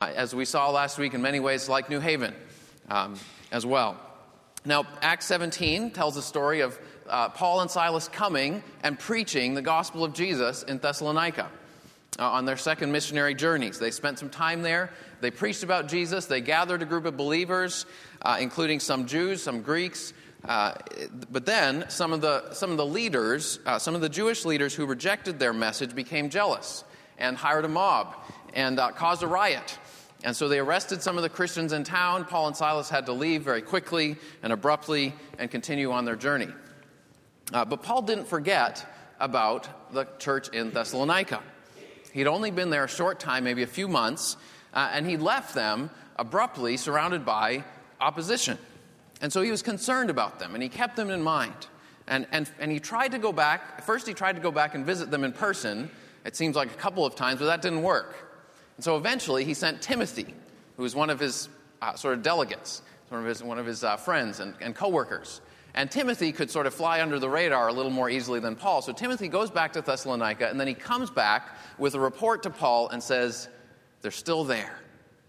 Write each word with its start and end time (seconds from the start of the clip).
as 0.00 0.34
we 0.34 0.46
saw 0.46 0.70
last 0.70 0.96
week, 0.96 1.12
in 1.12 1.20
many 1.20 1.40
ways 1.40 1.68
like 1.68 1.90
New 1.90 2.00
Haven 2.00 2.34
um, 2.88 3.16
as 3.52 3.66
well. 3.66 4.00
Now, 4.64 4.86
Acts 5.02 5.26
17 5.26 5.90
tells 5.90 6.14
the 6.14 6.22
story 6.22 6.60
of 6.60 6.78
uh, 7.06 7.28
Paul 7.28 7.60
and 7.60 7.70
Silas 7.70 8.08
coming 8.08 8.62
and 8.82 8.98
preaching 8.98 9.52
the 9.52 9.60
gospel 9.60 10.02
of 10.02 10.14
Jesus 10.14 10.62
in 10.62 10.78
Thessalonica 10.78 11.50
uh, 12.18 12.30
on 12.30 12.46
their 12.46 12.56
second 12.56 12.92
missionary 12.92 13.34
journeys. 13.34 13.78
They 13.78 13.90
spent 13.90 14.18
some 14.18 14.30
time 14.30 14.62
there. 14.62 14.90
They 15.20 15.30
preached 15.30 15.64
about 15.64 15.86
Jesus. 15.86 16.24
They 16.24 16.40
gathered 16.40 16.80
a 16.80 16.86
group 16.86 17.04
of 17.04 17.18
believers, 17.18 17.84
uh, 18.22 18.38
including 18.40 18.80
some 18.80 19.04
Jews, 19.04 19.42
some 19.42 19.60
Greeks. 19.60 20.14
Uh, 20.46 20.76
but 21.30 21.44
then 21.44 21.84
some 21.90 22.14
of 22.14 22.22
the, 22.22 22.54
some 22.54 22.70
of 22.70 22.78
the 22.78 22.86
leaders, 22.86 23.58
uh, 23.66 23.78
some 23.78 23.94
of 23.94 24.00
the 24.00 24.08
Jewish 24.08 24.46
leaders 24.46 24.74
who 24.74 24.86
rejected 24.86 25.38
their 25.38 25.52
message 25.52 25.94
became 25.94 26.30
jealous 26.30 26.84
and 27.18 27.36
hired 27.36 27.66
a 27.66 27.68
mob 27.68 28.16
and 28.54 28.80
uh, 28.80 28.92
caused 28.92 29.22
a 29.22 29.26
riot. 29.26 29.78
And 30.22 30.36
so 30.36 30.48
they 30.48 30.58
arrested 30.58 31.02
some 31.02 31.16
of 31.16 31.22
the 31.22 31.28
Christians 31.28 31.72
in 31.72 31.82
town. 31.82 32.24
Paul 32.24 32.48
and 32.48 32.56
Silas 32.56 32.90
had 32.90 33.06
to 33.06 33.12
leave 33.12 33.42
very 33.42 33.62
quickly 33.62 34.16
and 34.42 34.52
abruptly 34.52 35.14
and 35.38 35.50
continue 35.50 35.92
on 35.92 36.04
their 36.04 36.16
journey. 36.16 36.48
Uh, 37.52 37.64
but 37.64 37.82
Paul 37.82 38.02
didn't 38.02 38.26
forget 38.26 38.84
about 39.18 39.92
the 39.92 40.06
church 40.18 40.48
in 40.48 40.70
Thessalonica. 40.70 41.42
He'd 42.12 42.26
only 42.26 42.50
been 42.50 42.70
there 42.70 42.84
a 42.84 42.88
short 42.88 43.20
time, 43.20 43.44
maybe 43.44 43.62
a 43.62 43.68
few 43.68 43.88
months, 43.88 44.36
uh, 44.74 44.90
and 44.92 45.08
he 45.08 45.16
left 45.16 45.54
them 45.54 45.90
abruptly 46.16 46.76
surrounded 46.76 47.24
by 47.24 47.64
opposition. 48.00 48.58
And 49.20 49.32
so 49.32 49.42
he 49.42 49.50
was 49.50 49.62
concerned 49.62 50.10
about 50.10 50.38
them, 50.38 50.54
and 50.54 50.62
he 50.62 50.68
kept 50.68 50.96
them 50.96 51.10
in 51.10 51.22
mind. 51.22 51.66
And, 52.06 52.26
and, 52.32 52.50
and 52.58 52.72
he 52.72 52.80
tried 52.80 53.12
to 53.12 53.18
go 53.18 53.32
back. 53.32 53.84
First, 53.84 54.06
he 54.06 54.14
tried 54.14 54.36
to 54.36 54.42
go 54.42 54.50
back 54.50 54.74
and 54.74 54.84
visit 54.84 55.10
them 55.10 55.24
in 55.24 55.32
person. 55.32 55.90
It 56.24 56.36
seems 56.36 56.56
like 56.56 56.70
a 56.70 56.76
couple 56.76 57.06
of 57.06 57.14
times, 57.14 57.38
but 57.38 57.46
that 57.46 57.62
didn't 57.62 57.82
work. 57.82 58.29
And 58.80 58.84
so 58.86 58.96
eventually 58.96 59.44
he 59.44 59.52
sent 59.52 59.82
Timothy, 59.82 60.34
who 60.78 60.84
was 60.84 60.94
one 60.94 61.10
of 61.10 61.20
his 61.20 61.50
uh, 61.82 61.96
sort 61.96 62.14
of 62.14 62.22
delegates, 62.22 62.80
one 63.10 63.20
of 63.20 63.26
his, 63.26 63.42
one 63.42 63.58
of 63.58 63.66
his 63.66 63.84
uh, 63.84 63.98
friends 63.98 64.40
and, 64.40 64.54
and 64.58 64.74
coworkers. 64.74 65.42
And 65.74 65.90
Timothy 65.90 66.32
could 66.32 66.50
sort 66.50 66.66
of 66.66 66.72
fly 66.72 67.02
under 67.02 67.18
the 67.18 67.28
radar 67.28 67.68
a 67.68 67.74
little 67.74 67.90
more 67.90 68.08
easily 68.08 68.40
than 68.40 68.56
Paul. 68.56 68.80
So 68.80 68.94
Timothy 68.94 69.28
goes 69.28 69.50
back 69.50 69.74
to 69.74 69.82
Thessalonica, 69.82 70.48
and 70.48 70.58
then 70.58 70.66
he 70.66 70.72
comes 70.72 71.10
back 71.10 71.58
with 71.76 71.94
a 71.94 72.00
report 72.00 72.42
to 72.44 72.48
Paul 72.48 72.88
and 72.88 73.02
says, 73.02 73.50
They're 74.00 74.10
still 74.10 74.44
there, 74.44 74.78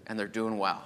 and 0.08 0.18
they're 0.18 0.30
doing 0.30 0.58
well. 0.58 0.86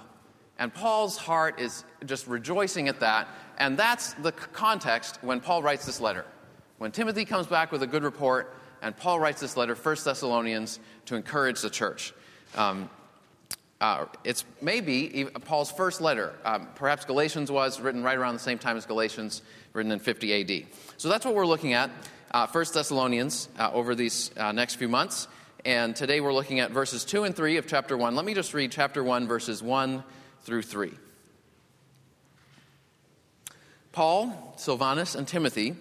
And 0.58 0.74
Paul's 0.74 1.16
heart 1.16 1.60
is 1.60 1.84
just 2.04 2.26
rejoicing 2.26 2.88
at 2.88 2.98
that. 2.98 3.28
And 3.58 3.78
that's 3.78 4.14
the 4.14 4.32
context 4.32 5.20
when 5.22 5.38
Paul 5.38 5.62
writes 5.62 5.86
this 5.86 6.00
letter. 6.00 6.24
When 6.78 6.90
Timothy 6.90 7.26
comes 7.26 7.46
back 7.46 7.70
with 7.70 7.84
a 7.84 7.86
good 7.86 8.02
report, 8.02 8.56
and 8.82 8.96
Paul 8.96 9.20
writes 9.20 9.40
this 9.40 9.56
letter, 9.56 9.76
1 9.76 9.96
Thessalonians, 10.04 10.80
to 11.04 11.14
encourage 11.14 11.60
the 11.60 11.70
church. 11.70 12.12
Um, 12.54 12.88
uh, 13.80 14.06
it's 14.24 14.44
maybe 14.62 15.26
Paul's 15.44 15.70
first 15.70 16.00
letter. 16.00 16.34
Um, 16.44 16.68
perhaps 16.76 17.04
Galatians 17.04 17.50
was 17.50 17.78
written 17.80 18.02
right 18.02 18.16
around 18.16 18.34
the 18.34 18.40
same 18.40 18.58
time 18.58 18.76
as 18.76 18.86
Galatians, 18.86 19.42
written 19.74 19.92
in 19.92 19.98
50 19.98 20.40
AD. 20.40 20.66
So 20.96 21.08
that's 21.08 21.24
what 21.26 21.34
we're 21.34 21.46
looking 21.46 21.74
at, 21.74 21.90
uh, 22.30 22.46
1 22.46 22.64
Thessalonians, 22.72 23.48
uh, 23.58 23.70
over 23.72 23.94
these 23.94 24.30
uh, 24.36 24.52
next 24.52 24.76
few 24.76 24.88
months. 24.88 25.28
And 25.64 25.94
today 25.94 26.20
we're 26.20 26.32
looking 26.32 26.60
at 26.60 26.70
verses 26.70 27.04
2 27.04 27.24
and 27.24 27.36
3 27.36 27.58
of 27.58 27.66
chapter 27.66 27.98
1. 27.98 28.14
Let 28.14 28.24
me 28.24 28.34
just 28.34 28.54
read 28.54 28.72
chapter 28.72 29.04
1, 29.04 29.26
verses 29.26 29.62
1 29.62 30.02
through 30.42 30.62
3. 30.62 30.92
Paul, 33.92 34.54
Silvanus, 34.56 35.14
and 35.14 35.28
Timothy 35.28 35.74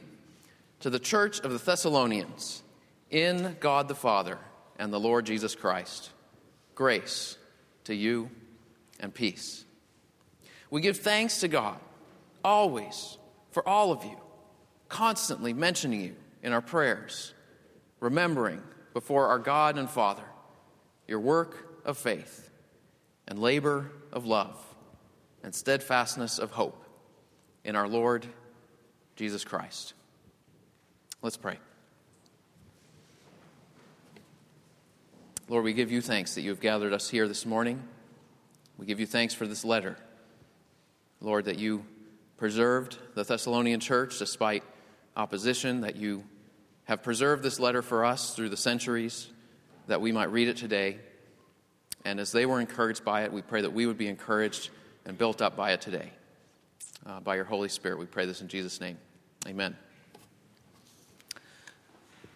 to 0.82 0.90
the 0.90 1.00
church 1.00 1.40
of 1.40 1.52
the 1.52 1.60
Thessalonians 1.60 2.62
in 3.10 3.56
God 3.60 3.88
the 3.88 3.96
Father 3.96 4.38
and 4.78 4.92
the 4.92 5.00
Lord 5.00 5.26
Jesus 5.26 5.56
Christ 5.56 6.10
grace 6.76 7.38
to 7.86 7.96
you 7.96 8.30
and 9.00 9.14
peace. 9.14 9.66
We 10.70 10.82
give 10.82 10.98
thanks 10.98 11.40
to 11.40 11.48
God 11.48 11.80
always 12.44 13.18
for 13.52 13.68
all 13.68 13.92
of 13.92 14.04
you, 14.04 14.18
constantly 14.90 15.54
mentioning 15.54 16.02
you 16.02 16.16
in 16.44 16.54
our 16.54 16.62
prayers, 16.62 17.34
remembering 18.00 18.62
before 18.94 19.28
our 19.28 19.40
God 19.40 19.78
and 19.78 19.90
Father 19.90 20.26
your 21.08 21.20
work 21.20 21.82
of 21.86 21.98
faith 21.98 22.50
and 23.28 23.40
labor 23.40 23.92
of 24.12 24.26
love 24.26 24.58
and 25.44 25.54
steadfastness 25.54 26.40
of 26.40 26.52
hope 26.52 26.86
in 27.64 27.76
our 27.76 27.88
Lord 27.88 28.26
Jesus 29.16 29.44
Christ. 29.44 29.94
Let's 31.22 31.38
pray. 31.38 31.58
Lord, 35.48 35.64
we 35.64 35.74
give 35.74 35.92
you 35.92 36.02
thanks 36.02 36.34
that 36.36 36.42
you 36.42 36.50
have 36.50 36.60
gathered 36.60 36.92
us 36.92 37.08
here 37.08 37.28
this 37.28 37.46
morning. 37.46 37.84
We 38.78 38.88
give 38.88 39.00
you 39.00 39.06
thanks 39.06 39.36
for 39.36 39.46
this 39.46 39.64
letter. 39.64 39.96
Lord, 41.22 41.46
that 41.46 41.60
you 41.60 41.86
preserved 42.38 42.98
the 43.14 43.24
Thessalonian 43.24 43.80
church 43.80 44.18
despite 44.18 44.64
opposition, 45.16 45.82
that 45.82 45.98
you 45.98 46.24
have 46.86 47.04
preserved 47.04 47.44
this 47.44 47.60
letter 47.60 47.84
for 47.84 48.06
us 48.06 48.36
through 48.36 48.50
the 48.50 48.58
centuries, 48.58 49.28
that 49.86 50.02
we 50.02 50.12
might 50.12 50.32
read 50.32 50.48
it 50.48 50.58
today. 50.58 50.98
And 52.04 52.20
as 52.20 52.32
they 52.32 52.48
were 52.48 52.60
encouraged 52.60 53.06
by 53.06 53.24
it, 53.24 53.32
we 53.32 53.44
pray 53.44 53.62
that 53.62 53.74
we 53.74 53.86
would 53.86 54.00
be 54.00 54.08
encouraged 54.08 54.72
and 55.06 55.16
built 55.16 55.44
up 55.44 55.56
by 55.56 55.74
it 55.74 55.82
today. 55.82 56.12
Uh, 57.06 57.20
by 57.20 57.36
your 57.36 57.46
Holy 57.46 57.70
Spirit, 57.70 58.00
we 58.00 58.08
pray 58.08 58.26
this 58.26 58.42
in 58.42 58.48
Jesus' 58.48 58.82
name. 58.82 58.98
Amen. 59.48 59.76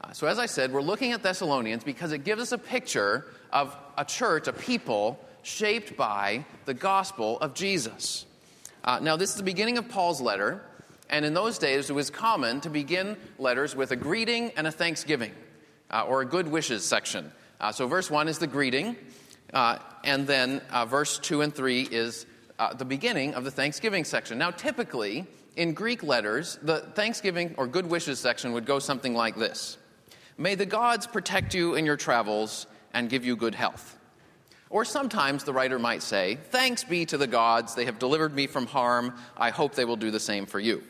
Uh, 0.02 0.14
so, 0.14 0.28
as 0.28 0.40
I 0.40 0.46
said, 0.46 0.72
we're 0.72 0.82
looking 0.82 1.12
at 1.12 1.24
Thessalonians 1.24 1.84
because 1.84 2.14
it 2.14 2.24
gives 2.24 2.42
us 2.42 2.52
a 2.54 2.58
picture 2.58 3.26
of 3.52 3.76
a 3.98 4.06
church, 4.06 4.48
a 4.48 4.54
people 4.54 5.20
shaped 5.44 5.98
by 5.98 6.46
the 6.66 6.74
gospel 6.74 7.38
of 7.40 7.54
Jesus. 7.54 8.26
Uh, 8.84 9.00
now, 9.00 9.18
this 9.18 9.32
is 9.32 9.36
the 9.36 9.44
beginning 9.44 9.78
of 9.78 9.90
Paul's 9.90 10.22
letter, 10.22 10.62
and 11.10 11.26
in 11.26 11.34
those 11.34 11.58
days 11.58 11.90
it 11.90 11.94
was 11.94 12.10
common 12.10 12.62
to 12.62 12.70
begin 12.70 13.18
letters 13.38 13.76
with 13.76 13.92
a 13.92 13.98
greeting 13.98 14.52
and 14.56 14.68
a 14.68 14.72
thanksgiving, 14.72 15.34
uh, 15.92 16.06
or 16.08 16.22
a 16.22 16.26
good 16.26 16.48
wishes 16.48 16.86
section. 16.86 17.30
Uh, 17.60 17.74
so, 17.74 17.86
verse 17.86 18.10
1 18.10 18.30
is 18.30 18.40
the 18.40 18.48
greeting, 18.48 18.96
uh, 19.54 19.80
and 20.06 20.26
then 20.26 20.62
uh, 20.72 20.86
verse 20.86 21.20
2 21.20 21.42
and 21.42 21.54
3 21.54 21.81
is 21.92 22.26
the 22.78 22.86
beginning 22.86 23.34
of 23.34 23.44
the 23.44 23.52
thanksgiving 23.52 24.06
section. 24.06 24.38
Now, 24.38 24.52
typically, 24.52 25.28
in 25.58 25.74
Greek 25.74 26.04
letters, 26.04 26.58
the 26.62 26.80
thanksgiving 26.80 27.54
or 27.58 27.68
good 27.68 27.86
wishes 27.86 28.20
section 28.20 28.54
would 28.54 28.66
go 28.66 28.80
something 28.80 29.14
like 29.14 29.36
this 29.36 29.78
May 30.39 30.55
the 30.55 30.66
gods 30.66 31.05
protect 31.05 31.53
you 31.53 31.75
in 31.75 31.85
your 31.85 31.97
travels 31.97 32.66
and 32.94 33.09
give 33.09 33.25
you 33.25 33.35
good 33.35 33.53
health. 33.53 33.97
Or 34.69 34.85
sometimes 34.85 35.44
the 35.44 35.51
writer 35.51 35.77
might 35.77 36.01
say, 36.01 36.38
Thanks 36.50 36.85
be 36.85 37.05
to 37.07 37.17
the 37.17 37.27
gods, 37.27 37.75
they 37.75 37.83
have 37.83 38.00
delivered 38.00 38.33
me 38.33 38.47
from 38.47 38.66
harm. 38.66 39.16
I 39.35 39.50
hope 39.50 39.75
they 39.75 39.83
will 39.83 39.97
do 39.97 40.11
the 40.11 40.19
same 40.19 40.45
for 40.45 40.57
you. 40.57 40.81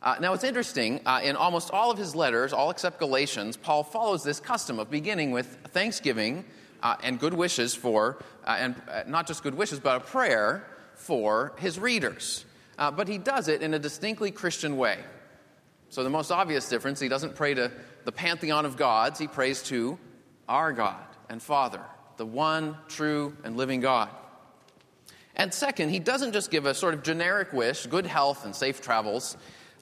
Uh, 0.00 0.16
now, 0.18 0.32
it's 0.32 0.44
interesting, 0.44 1.02
uh, 1.04 1.20
in 1.22 1.36
almost 1.36 1.70
all 1.72 1.90
of 1.90 1.98
his 1.98 2.14
letters, 2.14 2.54
all 2.54 2.70
except 2.70 2.98
Galatians, 2.98 3.58
Paul 3.58 3.82
follows 3.82 4.24
this 4.24 4.40
custom 4.40 4.78
of 4.78 4.90
beginning 4.90 5.30
with 5.30 5.58
thanksgiving 5.72 6.46
uh, 6.82 6.96
and 7.02 7.20
good 7.20 7.34
wishes 7.34 7.74
for, 7.74 8.16
uh, 8.46 8.56
and 8.58 8.80
uh, 8.90 9.02
not 9.06 9.26
just 9.26 9.42
good 9.42 9.54
wishes, 9.54 9.78
but 9.78 9.94
a 9.94 10.00
prayer 10.00 10.66
for 10.94 11.52
his 11.58 11.78
readers. 11.78 12.46
Uh, 12.78 12.90
but 12.90 13.08
he 13.08 13.18
does 13.18 13.48
it 13.48 13.60
in 13.60 13.74
a 13.74 13.78
distinctly 13.78 14.30
Christian 14.30 14.78
way. 14.78 15.00
So, 15.90 16.02
the 16.02 16.10
most 16.10 16.30
obvious 16.30 16.68
difference, 16.68 16.98
he 16.98 17.08
doesn't 17.08 17.34
pray 17.34 17.54
to 17.54 17.70
the 18.06 18.12
pantheon 18.12 18.64
of 18.64 18.76
gods, 18.76 19.18
he 19.18 19.26
prays 19.26 19.64
to 19.64 19.98
our 20.48 20.72
God 20.72 21.04
and 21.28 21.42
Father, 21.42 21.82
the 22.16 22.24
one 22.24 22.76
true 22.86 23.36
and 23.42 23.56
living 23.56 23.80
God. 23.80 24.08
And 25.34 25.52
second, 25.52 25.90
he 25.90 25.98
doesn't 25.98 26.32
just 26.32 26.52
give 26.52 26.66
a 26.66 26.72
sort 26.72 26.94
of 26.94 27.02
generic 27.02 27.52
wish, 27.52 27.84
good 27.86 28.06
health 28.06 28.44
and 28.44 28.54
safe 28.54 28.80
travels, 28.80 29.36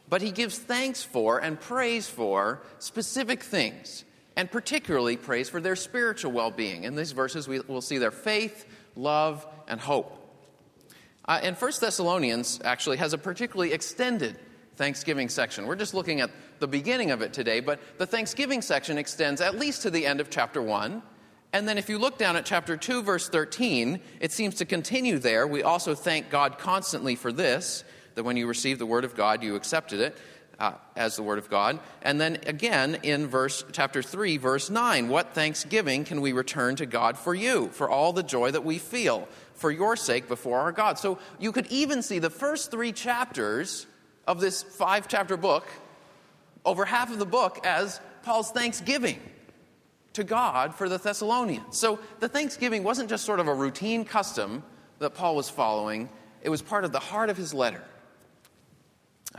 but 0.09 0.23
he 0.23 0.31
gives 0.31 0.59
thanks 0.59 1.03
for 1.03 1.39
and 1.39 1.61
praise 1.61 2.09
for 2.09 2.63
specific 2.79 3.43
things, 3.43 4.05
and 4.37 4.51
particularly 4.51 5.19
praise 5.19 5.51
for 5.51 5.61
their 5.61 5.77
spiritual 5.77 6.33
well 6.33 6.51
being. 6.51 6.85
In 6.85 6.97
these 6.97 7.13
verses, 7.13 7.47
we 7.47 7.61
will 7.61 7.83
see 7.83 7.99
their 7.99 8.11
faith, 8.11 8.67
love, 8.97 9.47
and 9.69 9.79
hope. 9.79 10.19
Uh, 11.27 11.41
and 11.43 11.59
First 11.59 11.83
Thessalonians 11.83 12.59
actually 12.65 12.97
has 12.97 13.13
a 13.13 13.19
particularly 13.19 13.75
extended 13.75 14.39
Thanksgiving 14.77 15.29
section. 15.29 15.67
We're 15.67 15.77
just 15.77 15.95
looking 15.95 16.21
at 16.21 16.31
the 16.59 16.67
beginning 16.67 17.11
of 17.11 17.23
it 17.23 17.33
today, 17.33 17.61
but 17.61 17.81
the 17.99 18.07
Thanksgiving 18.07 18.63
section 18.63 18.99
extends 18.99 19.41
at 19.41 19.59
least 19.59 19.83
to 19.83 19.91
the 19.91 20.07
end 20.07 20.21
of 20.21 20.31
chapter 20.31 20.61
1. 20.61 21.03
And 21.53 21.69
then 21.69 21.79
if 21.79 21.89
you 21.89 21.99
look 21.99 22.19
down 22.19 22.35
at 22.35 22.45
chapter 22.45 22.77
2, 22.77 23.03
verse 23.03 23.29
13, 23.29 24.01
it 24.21 24.33
seems 24.33 24.57
to 24.57 24.65
continue 24.65 25.19
there. 25.19 25.47
We 25.47 25.63
also 25.63 25.95
thank 25.95 26.29
God 26.29 26.59
constantly 26.59 27.15
for 27.15 27.31
this, 27.31 27.85
that 28.17 28.25
when 28.25 28.37
you 28.37 28.49
received 28.49 28.81
the 28.81 28.87
word 28.87 29.05
of 29.05 29.15
God, 29.15 29.43
you 29.43 29.55
accepted 29.55 30.01
it. 30.01 30.19
Uh, 30.57 30.73
as 30.95 31.17
the 31.17 31.23
word 31.23 31.39
of 31.39 31.51
God. 31.51 31.81
And 32.03 32.21
then 32.21 32.39
again 32.47 32.99
in 33.03 33.27
verse 33.27 33.65
chapter 33.73 34.03
3 34.03 34.37
verse 34.37 34.71
9, 34.71 35.09
what 35.09 35.35
thanksgiving 35.35 36.05
can 36.05 36.21
we 36.21 36.33
return 36.33 36.77
to 36.77 36.87
God 36.87 37.19
for 37.19 37.35
you 37.35 37.71
for 37.71 37.91
all 37.91 38.13
the 38.13 38.23
joy 38.23 38.53
that 38.53 38.65
we 38.65 38.79
feel 38.79 39.27
for 39.55 39.73
your 39.73 39.97
sake 39.97 40.29
before 40.29 40.61
our 40.61 40.71
God. 40.71 40.97
So 40.97 41.19
you 41.41 41.51
could 41.51 41.67
even 41.73 42.03
see 42.03 42.21
the 42.21 42.31
first 42.31 42.71
3 42.71 42.93
chapters 42.93 43.89
of 44.27 44.41
this 44.41 44.63
five 44.63 45.09
chapter 45.09 45.37
book, 45.37 45.67
over 46.65 46.85
half 46.85 47.13
of 47.13 47.19
the 47.19 47.27
book, 47.27 47.65
as 47.65 48.01
Paul's 48.23 48.51
thanksgiving. 48.51 49.21
to 50.15 50.25
God 50.25 50.75
for 50.75 50.89
the 50.89 50.97
Thessalonians. 50.99 51.77
So 51.77 51.99
the 52.21 52.29
Thanksgiving 52.29 52.83
wasn't 52.83 53.11
just 53.11 53.25
sort 53.25 53.41
of 53.41 53.49
a 53.49 53.55
routine 53.55 54.05
custom 54.05 54.63
that 55.01 55.11
Paul 55.15 55.37
was 55.37 55.51
following, 55.51 56.09
it 56.41 56.49
was 56.49 56.63
part 56.63 56.85
of 56.85 56.93
the 56.93 57.01
heart 57.01 57.31
of 57.31 57.37
his 57.37 57.53
letter. 57.53 57.83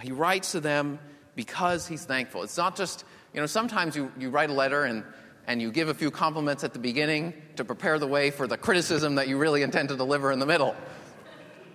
He 0.02 0.12
writes 0.12 0.52
to 0.52 0.60
them 0.60 1.00
because 1.36 1.88
he's 1.88 2.04
thankful. 2.04 2.44
It's 2.44 2.58
not 2.58 2.76
just, 2.76 3.06
you 3.34 3.40
know, 3.40 3.46
sometimes 3.46 3.96
you, 3.96 4.12
you 4.20 4.30
write 4.30 4.50
a 4.50 4.54
letter 4.54 4.84
and, 4.84 5.04
and 5.48 5.62
you 5.62 5.72
give 5.72 5.88
a 5.88 5.94
few 5.94 6.12
compliments 6.12 6.64
at 6.64 6.74
the 6.74 6.80
beginning 6.80 7.34
to 7.56 7.64
prepare 7.64 7.98
the 7.98 8.08
way 8.08 8.30
for 8.30 8.46
the 8.46 8.58
criticism 8.58 9.16
that 9.16 9.30
you 9.30 9.38
really 9.38 9.62
intend 9.62 9.90
to 9.90 9.96
deliver 9.96 10.32
in 10.32 10.40
the 10.40 10.46
middle. 10.46 10.76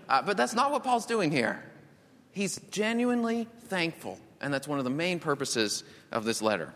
Uh, 0.08 0.20
but 0.20 0.36
that's 0.36 0.54
not 0.54 0.70
what 0.70 0.84
Paul's 0.84 1.06
doing 1.06 1.30
here. 1.30 1.62
He's 2.32 2.60
genuinely 2.70 3.48
thankful, 3.64 4.18
and 4.40 4.52
that's 4.52 4.68
one 4.68 4.78
of 4.78 4.84
the 4.84 4.90
main 4.90 5.18
purposes 5.18 5.84
of 6.12 6.24
this 6.24 6.40
letter. 6.40 6.72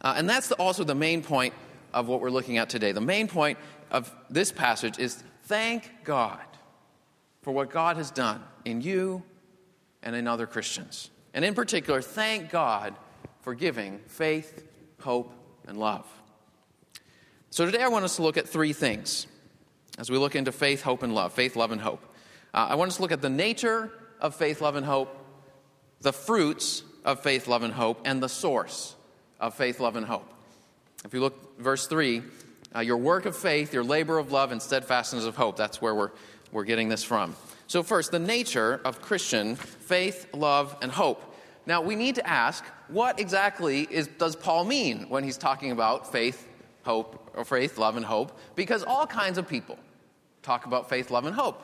Uh, 0.00 0.14
and 0.16 0.28
that's 0.28 0.48
the, 0.48 0.54
also 0.56 0.84
the 0.84 0.94
main 0.94 1.22
point 1.22 1.54
of 1.92 2.06
what 2.06 2.20
we're 2.20 2.30
looking 2.30 2.58
at 2.58 2.68
today. 2.68 2.92
The 2.92 3.00
main 3.00 3.28
point 3.28 3.58
of 3.90 4.14
this 4.30 4.52
passage 4.52 4.98
is 4.98 5.22
thank 5.44 5.90
God 6.04 6.40
for 7.42 7.52
what 7.52 7.70
God 7.70 7.96
has 7.96 8.10
done 8.10 8.42
in 8.64 8.80
you 8.80 9.22
and 10.02 10.14
in 10.14 10.28
other 10.28 10.46
Christians. 10.46 11.10
And 11.34 11.44
in 11.44 11.54
particular, 11.54 12.00
thank 12.00 12.50
God 12.50 12.94
for 13.42 13.54
giving 13.54 13.98
faith, 14.06 14.64
hope, 15.00 15.32
and 15.66 15.78
love. 15.78 16.06
So 17.50 17.64
today 17.66 17.82
I 17.82 17.88
want 17.88 18.04
us 18.04 18.16
to 18.16 18.22
look 18.22 18.36
at 18.36 18.48
three 18.48 18.72
things 18.72 19.26
as 19.98 20.10
we 20.10 20.18
look 20.18 20.36
into 20.36 20.52
faith, 20.52 20.82
hope, 20.82 21.02
and 21.02 21.14
love. 21.14 21.32
Faith, 21.32 21.56
love, 21.56 21.72
and 21.72 21.80
hope. 21.80 22.04
Uh, 22.54 22.68
I 22.70 22.74
want 22.76 22.90
us 22.90 22.96
to 22.96 23.02
look 23.02 23.12
at 23.12 23.22
the 23.22 23.30
nature 23.30 23.90
of 24.20 24.34
faith, 24.34 24.60
love, 24.60 24.76
and 24.76 24.86
hope, 24.86 25.16
the 26.00 26.12
fruits 26.12 26.82
of 27.04 27.20
faith, 27.20 27.48
love, 27.48 27.62
and 27.62 27.72
hope, 27.72 28.00
and 28.04 28.22
the 28.22 28.28
source 28.28 28.94
of 29.40 29.54
faith, 29.54 29.80
love, 29.80 29.96
and 29.96 30.06
hope. 30.06 30.28
If 31.04 31.14
you 31.14 31.20
look, 31.20 31.58
verse 31.58 31.86
3, 31.86 32.22
uh, 32.74 32.80
your 32.80 32.96
work 32.96 33.26
of 33.26 33.36
faith, 33.36 33.72
your 33.72 33.84
labor 33.84 34.18
of 34.18 34.32
love, 34.32 34.52
and 34.52 34.60
steadfastness 34.60 35.24
of 35.24 35.36
hope. 35.36 35.56
That's 35.56 35.80
where 35.80 35.94
we're, 35.94 36.10
we're 36.52 36.64
getting 36.64 36.88
this 36.88 37.02
from. 37.02 37.34
So, 37.66 37.82
first, 37.82 38.10
the 38.10 38.18
nature 38.18 38.80
of 38.84 39.00
Christian 39.00 39.56
faith, 39.56 40.28
love, 40.34 40.76
and 40.82 40.90
hope. 40.90 41.36
Now, 41.66 41.82
we 41.82 41.96
need 41.96 42.14
to 42.14 42.26
ask 42.26 42.64
what 42.88 43.20
exactly 43.20 43.86
is, 43.90 44.06
does 44.06 44.34
Paul 44.34 44.64
mean 44.64 45.06
when 45.08 45.22
he's 45.22 45.36
talking 45.36 45.70
about 45.70 46.10
faith, 46.10 46.48
hope, 46.82 47.30
or 47.34 47.44
faith, 47.44 47.76
love, 47.76 47.96
and 47.96 48.04
hope? 48.04 48.38
Because 48.54 48.82
all 48.82 49.06
kinds 49.06 49.36
of 49.36 49.46
people 49.46 49.78
talk 50.42 50.64
about 50.64 50.88
faith, 50.88 51.10
love, 51.10 51.26
and 51.26 51.34
hope, 51.34 51.62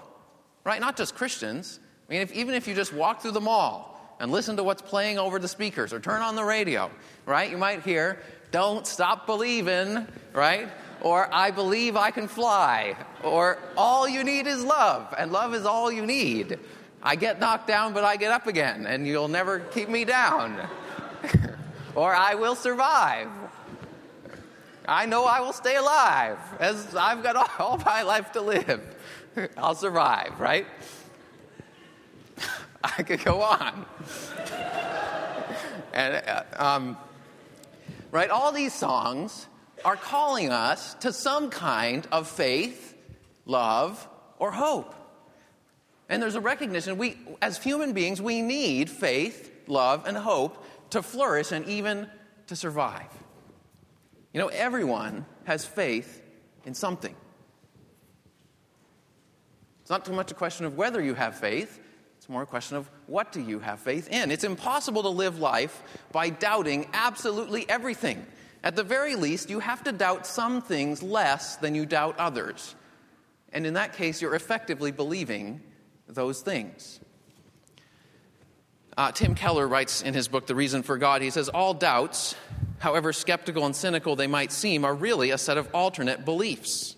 right? 0.63 0.81
Not 0.81 0.97
just 0.97 1.15
Christians. 1.15 1.81
I 2.09 2.13
mean, 2.13 2.23
if, 2.23 2.33
even 2.33 2.55
if 2.55 2.69
you 2.69 2.75
just 2.75 2.93
walk 2.93 3.23
through 3.23 3.33
the 3.33 3.41
mall 3.41 4.17
and 4.21 4.31
listen 4.31 4.57
to 4.57 4.65
what's 4.65 4.83
playing 4.83 5.19
over 5.19 5.39
the 5.39 5.49
speakers 5.49 5.93
or 5.93 6.01
turn 6.01 6.23
on 6.23 6.37
the 6.37 6.45
radio, 6.45 6.91
right? 7.27 7.51
You 7.51 7.59
might 7.59 7.83
hear, 7.83 8.19
Don't 8.51 8.87
stop 8.87 9.27
believing, 9.27 10.07
right? 10.33 10.69
Or 11.01 11.29
I 11.33 11.51
believe 11.51 11.97
I 11.97 12.11
can 12.11 12.29
fly. 12.29 12.97
Or 13.23 13.59
all 13.77 14.09
you 14.09 14.23
need 14.23 14.47
is 14.47 14.63
love, 14.63 15.15
and 15.19 15.33
love 15.33 15.55
is 15.55 15.65
all 15.65 15.91
you 15.91 16.07
need. 16.07 16.59
I 17.03 17.17
get 17.17 17.41
knocked 17.41 17.67
down, 17.67 17.93
but 17.93 18.05
I 18.05 18.17
get 18.17 18.31
up 18.31 18.47
again, 18.47 18.87
and 18.87 19.07
you'll 19.07 19.29
never 19.29 19.61
keep 19.61 19.89
me 19.89 20.05
down. 20.05 20.67
or 21.95 22.15
I 22.15 22.35
will 22.35 22.55
survive. 22.55 23.29
I 24.87 25.07
know 25.07 25.25
I 25.25 25.41
will 25.41 25.53
stay 25.53 25.77
alive, 25.77 26.39
as 26.61 26.95
I've 26.95 27.23
got 27.23 27.37
all, 27.37 27.49
all 27.59 27.79
my 27.79 28.03
life 28.03 28.33
to 28.33 28.41
live. 28.41 28.81
I'll 29.57 29.75
survive, 29.75 30.39
right? 30.39 30.67
I 32.85 33.03
could 33.03 33.25
go 33.25 33.41
on. 33.43 33.87
and, 35.95 36.23
uh, 36.27 36.43
um, 36.57 36.99
right, 38.11 38.29
all 38.29 38.53
these 38.53 38.75
songs 38.75 39.47
are 39.85 39.97
calling 39.97 40.51
us 40.51 40.95
to 40.95 41.13
some 41.13 41.51
kind 41.51 42.07
of 42.13 42.29
faith, 42.29 42.95
love, 43.47 44.07
or 44.39 44.51
hope. 44.51 44.95
And 46.09 46.23
there's 46.23 46.35
a 46.35 46.41
recognition 46.41 46.99
we, 46.99 47.17
as 47.41 47.57
human 47.63 47.95
beings, 47.95 48.21
we 48.21 48.43
need 48.43 48.91
faith, 48.91 49.51
love, 49.67 50.07
and 50.07 50.17
hope 50.17 50.63
to 50.91 51.03
flourish 51.03 51.53
and 51.53 51.67
even 51.67 52.07
to 52.49 52.57
survive. 52.57 53.09
You 54.35 54.41
know, 54.41 54.49
everyone 54.49 55.25
has 55.45 55.65
faith 55.65 56.23
in 56.67 56.75
something. 56.75 57.15
It's 59.81 59.91
not 59.91 60.05
too 60.05 60.13
much 60.13 60.31
a 60.31 60.35
question 60.35 60.67
of 60.67 60.77
whether 60.77 61.03
you 61.03 61.15
have 61.15 61.37
faith, 61.39 61.81
it's 62.25 62.31
more 62.31 62.41
a 62.41 62.47
question 62.47 62.79
of 62.79 62.89
what 63.07 63.33
do 63.33 63.41
you 63.43 63.59
have 63.59 63.81
faith 63.81 64.09
in? 64.09 64.31
It's 64.31 64.45
impossible 64.45 65.03
to 65.03 65.11
live 65.11 65.41
life 65.41 65.83
by 66.11 66.31
doubting 66.31 66.89
absolutely 66.95 67.69
everything. 67.69 68.25
At 68.63 68.77
the 68.77 68.83
very 68.83 69.15
least, 69.15 69.51
you 69.51 69.61
have 69.61 69.85
to 69.85 69.93
doubt 69.93 70.27
some 70.27 70.63
things 70.63 71.03
less 71.03 71.57
than 71.57 71.75
you 71.75 71.85
doubt 71.85 72.17
others. 72.19 72.77
And 73.53 73.67
in 73.67 73.75
that 73.75 73.93
case, 73.93 74.23
you're 74.23 74.35
effectively 74.35 74.91
believing 74.91 75.61
those 76.09 76.41
things. 76.41 76.99
Uh, 78.97 79.13
Tim 79.13 79.35
Keller 79.35 79.69
writes 79.69 80.01
in 80.01 80.15
his 80.15 80.27
book, 80.27 80.47
The 80.47 80.55
Reason 80.55 80.83
for 80.83 80.97
God, 80.97 81.21
he 81.21 81.29
says, 81.29 81.51
All 81.51 81.75
doubts, 81.75 82.37
however 82.79 83.13
skeptical 83.13 83.67
and 83.67 83.77
cynical 83.77 84.17
they 84.17 84.29
might 84.29 84.51
seem, 84.51 84.87
are 84.87 84.95
really 84.95 85.31
a 85.31 85.37
set 85.37 85.59
of 85.59 85.69
alternate 85.75 86.25
beliefs. 86.25 86.97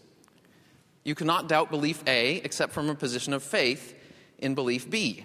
You 1.03 1.17
cannot 1.17 1.49
doubt 1.49 1.71
belief 1.71 2.05
A 2.07 2.37
except 2.37 2.73
from 2.73 2.89
a 2.91 2.95
position 2.95 3.33
of 3.33 3.43
faith 3.43 3.96
in 4.39 4.55
belief 4.55 4.89
B. 4.89 5.25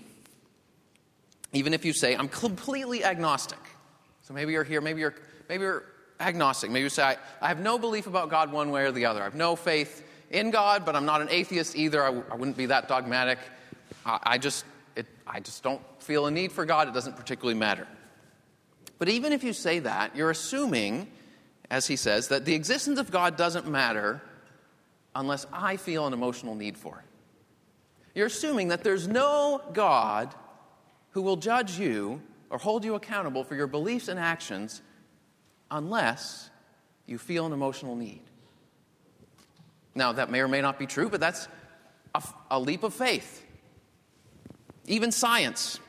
Even 1.53 1.73
if 1.73 1.83
you 1.83 1.93
say, 1.93 2.15
I'm 2.15 2.29
completely 2.29 3.03
agnostic. 3.03 3.59
So 4.21 4.33
maybe 4.33 4.53
you're 4.53 4.63
here, 4.63 4.81
maybe 4.81 5.01
you're, 5.01 5.15
maybe 5.49 5.63
you're 5.63 5.83
agnostic. 6.19 6.71
Maybe 6.71 6.83
you 6.83 6.89
say, 6.89 7.03
I, 7.03 7.17
I 7.41 7.47
have 7.49 7.59
no 7.59 7.77
belief 7.77 8.07
about 8.07 8.29
God 8.29 8.51
one 8.51 8.71
way 8.71 8.83
or 8.83 8.91
the 8.91 9.05
other. 9.05 9.21
I 9.21 9.25
have 9.25 9.35
no 9.35 9.55
faith 9.55 10.07
in 10.29 10.51
God, 10.51 10.85
but 10.85 10.95
I'm 10.95 11.05
not 11.05 11.21
an 11.21 11.27
atheist 11.29 11.75
either. 11.75 12.03
I 12.03 12.09
wouldn't 12.09 12.57
be 12.57 12.67
that 12.67 12.87
dogmatic. 12.87 13.39
I, 14.05 14.19
I 14.23 14.37
just, 14.37 14.65
it, 14.95 15.07
I 15.27 15.39
just 15.39 15.61
don't 15.63 15.81
feel 16.01 16.27
a 16.27 16.31
need 16.31 16.51
for 16.51 16.65
God. 16.65 16.87
It 16.87 16.93
doesn't 16.93 17.17
particularly 17.17 17.59
matter. 17.59 17.87
But 18.97 19.09
even 19.09 19.33
if 19.33 19.43
you 19.43 19.51
say 19.51 19.79
that, 19.79 20.15
you're 20.15 20.29
assuming, 20.29 21.07
as 21.69 21.87
he 21.87 21.95
says, 21.95 22.29
that 22.29 22.45
the 22.45 22.53
existence 22.53 22.99
of 22.99 23.11
God 23.11 23.35
doesn't 23.35 23.67
matter 23.67 24.21
unless 25.15 25.45
I 25.51 25.77
feel 25.77 26.07
an 26.07 26.13
emotional 26.13 26.55
need 26.55 26.77
for 26.77 26.99
it. 26.99 27.10
You're 28.13 28.27
assuming 28.27 28.69
that 28.69 28.83
there's 28.83 29.07
no 29.07 29.61
God 29.73 30.33
who 31.11 31.21
will 31.21 31.37
judge 31.37 31.79
you 31.79 32.21
or 32.49 32.57
hold 32.57 32.83
you 32.83 32.95
accountable 32.95 33.43
for 33.43 33.55
your 33.55 33.67
beliefs 33.67 34.07
and 34.07 34.19
actions 34.19 34.81
unless 35.69 36.49
you 37.05 37.17
feel 37.17 37.45
an 37.45 37.53
emotional 37.53 37.95
need. 37.95 38.21
Now, 39.95 40.13
that 40.13 40.29
may 40.29 40.39
or 40.41 40.47
may 40.47 40.61
not 40.61 40.79
be 40.79 40.85
true, 40.85 41.09
but 41.09 41.19
that's 41.19 41.47
a, 42.15 42.23
a 42.49 42.59
leap 42.59 42.83
of 42.83 42.93
faith. 42.93 43.45
Even 44.85 45.11
science, 45.11 45.79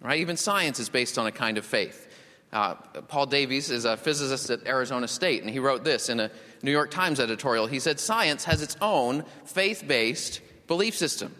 right? 0.00 0.20
Even 0.20 0.36
science 0.36 0.78
is 0.80 0.88
based 0.88 1.18
on 1.18 1.26
a 1.26 1.32
kind 1.32 1.58
of 1.58 1.64
faith. 1.64 2.08
Uh, 2.52 2.74
Paul 2.74 3.26
Davies 3.26 3.70
is 3.70 3.84
a 3.84 3.96
physicist 3.96 4.50
at 4.50 4.66
Arizona 4.66 5.08
State, 5.08 5.42
and 5.42 5.50
he 5.50 5.58
wrote 5.58 5.84
this 5.84 6.08
in 6.08 6.20
a 6.20 6.30
New 6.62 6.70
York 6.70 6.90
Times 6.90 7.20
editorial. 7.20 7.66
He 7.66 7.80
said, 7.80 8.00
Science 8.00 8.44
has 8.44 8.62
its 8.62 8.76
own 8.80 9.24
faith 9.44 9.84
based 9.86 10.40
belief 10.66 10.96
system. 10.96 11.34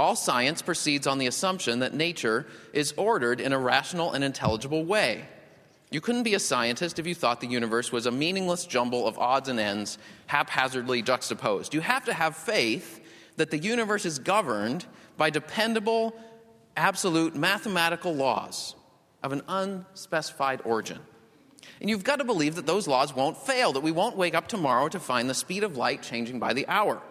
All 0.00 0.16
science 0.16 0.62
proceeds 0.62 1.06
on 1.06 1.18
the 1.18 1.26
assumption 1.26 1.80
that 1.80 1.92
nature 1.92 2.46
is 2.72 2.94
ordered 2.96 3.38
in 3.38 3.52
a 3.52 3.58
rational 3.58 4.12
and 4.12 4.24
intelligible 4.24 4.82
way. 4.82 5.26
You 5.90 6.00
couldn't 6.00 6.22
be 6.22 6.32
a 6.32 6.38
scientist 6.38 6.98
if 6.98 7.06
you 7.06 7.14
thought 7.14 7.42
the 7.42 7.46
universe 7.46 7.92
was 7.92 8.06
a 8.06 8.10
meaningless 8.10 8.64
jumble 8.64 9.06
of 9.06 9.18
odds 9.18 9.50
and 9.50 9.60
ends, 9.60 9.98
haphazardly 10.26 11.02
juxtaposed. 11.02 11.74
You 11.74 11.82
have 11.82 12.06
to 12.06 12.14
have 12.14 12.34
faith 12.34 13.04
that 13.36 13.50
the 13.50 13.58
universe 13.58 14.06
is 14.06 14.18
governed 14.18 14.86
by 15.18 15.28
dependable, 15.28 16.14
absolute 16.78 17.36
mathematical 17.36 18.14
laws 18.14 18.76
of 19.22 19.32
an 19.32 19.42
unspecified 19.48 20.62
origin. 20.64 21.00
And 21.78 21.90
you've 21.90 22.04
got 22.04 22.20
to 22.20 22.24
believe 22.24 22.54
that 22.54 22.64
those 22.64 22.88
laws 22.88 23.14
won't 23.14 23.36
fail, 23.36 23.74
that 23.74 23.82
we 23.82 23.92
won't 23.92 24.16
wake 24.16 24.34
up 24.34 24.48
tomorrow 24.48 24.88
to 24.88 24.98
find 24.98 25.28
the 25.28 25.34
speed 25.34 25.62
of 25.62 25.76
light 25.76 26.00
changing 26.00 26.38
by 26.38 26.54
the 26.54 26.66
hour. 26.68 27.02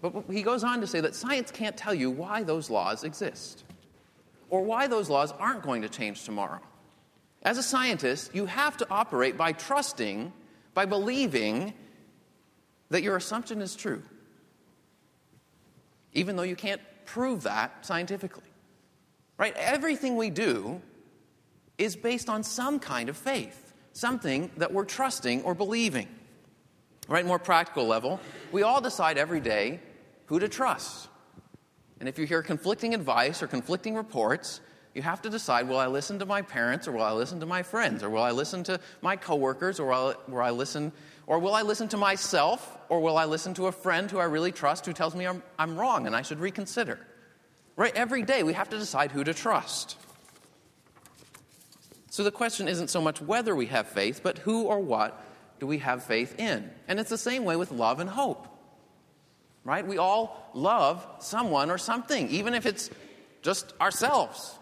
But 0.00 0.24
he 0.30 0.42
goes 0.42 0.62
on 0.62 0.80
to 0.80 0.86
say 0.86 1.00
that 1.00 1.14
science 1.14 1.50
can't 1.50 1.76
tell 1.76 1.94
you 1.94 2.10
why 2.10 2.42
those 2.42 2.70
laws 2.70 3.04
exist 3.04 3.64
or 4.48 4.62
why 4.62 4.86
those 4.86 5.10
laws 5.10 5.32
aren't 5.32 5.62
going 5.62 5.82
to 5.82 5.88
change 5.88 6.24
tomorrow. 6.24 6.60
As 7.42 7.58
a 7.58 7.62
scientist, 7.62 8.34
you 8.34 8.46
have 8.46 8.76
to 8.78 8.86
operate 8.90 9.36
by 9.36 9.52
trusting, 9.52 10.32
by 10.74 10.86
believing 10.86 11.74
that 12.90 13.02
your 13.02 13.16
assumption 13.16 13.60
is 13.60 13.76
true, 13.76 14.02
even 16.14 16.36
though 16.36 16.42
you 16.42 16.56
can't 16.56 16.80
prove 17.04 17.42
that 17.42 17.84
scientifically. 17.84 18.44
Right? 19.36 19.54
Everything 19.56 20.16
we 20.16 20.30
do 20.30 20.80
is 21.76 21.94
based 21.94 22.28
on 22.28 22.42
some 22.42 22.80
kind 22.80 23.08
of 23.08 23.16
faith, 23.16 23.72
something 23.92 24.50
that 24.56 24.72
we're 24.72 24.84
trusting 24.84 25.42
or 25.42 25.54
believing. 25.54 26.08
Right? 27.08 27.24
More 27.24 27.38
practical 27.38 27.86
level, 27.86 28.20
we 28.52 28.62
all 28.62 28.80
decide 28.80 29.16
every 29.16 29.40
day 29.40 29.80
who 30.28 30.38
to 30.38 30.48
trust. 30.48 31.08
And 32.00 32.08
if 32.08 32.18
you 32.18 32.26
hear 32.26 32.42
conflicting 32.42 32.94
advice 32.94 33.42
or 33.42 33.46
conflicting 33.46 33.94
reports, 33.94 34.60
you 34.94 35.02
have 35.02 35.22
to 35.22 35.30
decide 35.30 35.68
will 35.68 35.78
I 35.78 35.86
listen 35.86 36.18
to 36.20 36.26
my 36.26 36.42
parents 36.42 36.86
or 36.86 36.92
will 36.92 37.02
I 37.02 37.12
listen 37.12 37.40
to 37.40 37.46
my 37.46 37.62
friends 37.62 38.02
or 38.02 38.10
will 38.10 38.22
I 38.22 38.30
listen 38.30 38.62
to 38.64 38.80
my 39.02 39.16
coworkers 39.16 39.80
or 39.80 39.88
will 39.88 40.14
I, 40.28 40.30
will 40.30 40.40
I 40.40 40.50
listen 40.50 40.92
or 41.26 41.38
will 41.38 41.54
I 41.54 41.62
listen 41.62 41.88
to 41.88 41.96
myself 41.96 42.78
or 42.88 43.00
will 43.00 43.16
I 43.16 43.24
listen 43.24 43.54
to 43.54 43.66
a 43.66 43.72
friend 43.72 44.10
who 44.10 44.18
I 44.18 44.24
really 44.24 44.52
trust 44.52 44.86
who 44.86 44.92
tells 44.92 45.14
me 45.14 45.26
I'm, 45.26 45.42
I'm 45.58 45.78
wrong 45.78 46.06
and 46.06 46.14
I 46.14 46.22
should 46.22 46.40
reconsider? 46.40 46.98
Right? 47.76 47.94
Every 47.94 48.22
day 48.22 48.42
we 48.42 48.54
have 48.54 48.70
to 48.70 48.78
decide 48.78 49.12
who 49.12 49.24
to 49.24 49.34
trust. 49.34 49.96
So 52.10 52.24
the 52.24 52.32
question 52.32 52.66
isn't 52.66 52.88
so 52.88 53.00
much 53.00 53.20
whether 53.20 53.54
we 53.54 53.66
have 53.66 53.86
faith, 53.86 54.20
but 54.22 54.38
who 54.38 54.64
or 54.64 54.80
what 54.80 55.22
do 55.60 55.66
we 55.66 55.78
have 55.78 56.02
faith 56.02 56.38
in? 56.38 56.70
And 56.88 56.98
it's 56.98 57.10
the 57.10 57.18
same 57.18 57.44
way 57.44 57.56
with 57.56 57.70
love 57.70 58.00
and 58.00 58.10
hope. 58.10 58.57
Right? 59.68 59.86
We 59.86 59.98
all 59.98 60.50
love 60.54 61.06
someone 61.18 61.70
or 61.70 61.76
something, 61.76 62.30
even 62.30 62.54
if 62.54 62.64
it's 62.64 62.88
just 63.42 63.74
ourselves. 63.78 64.58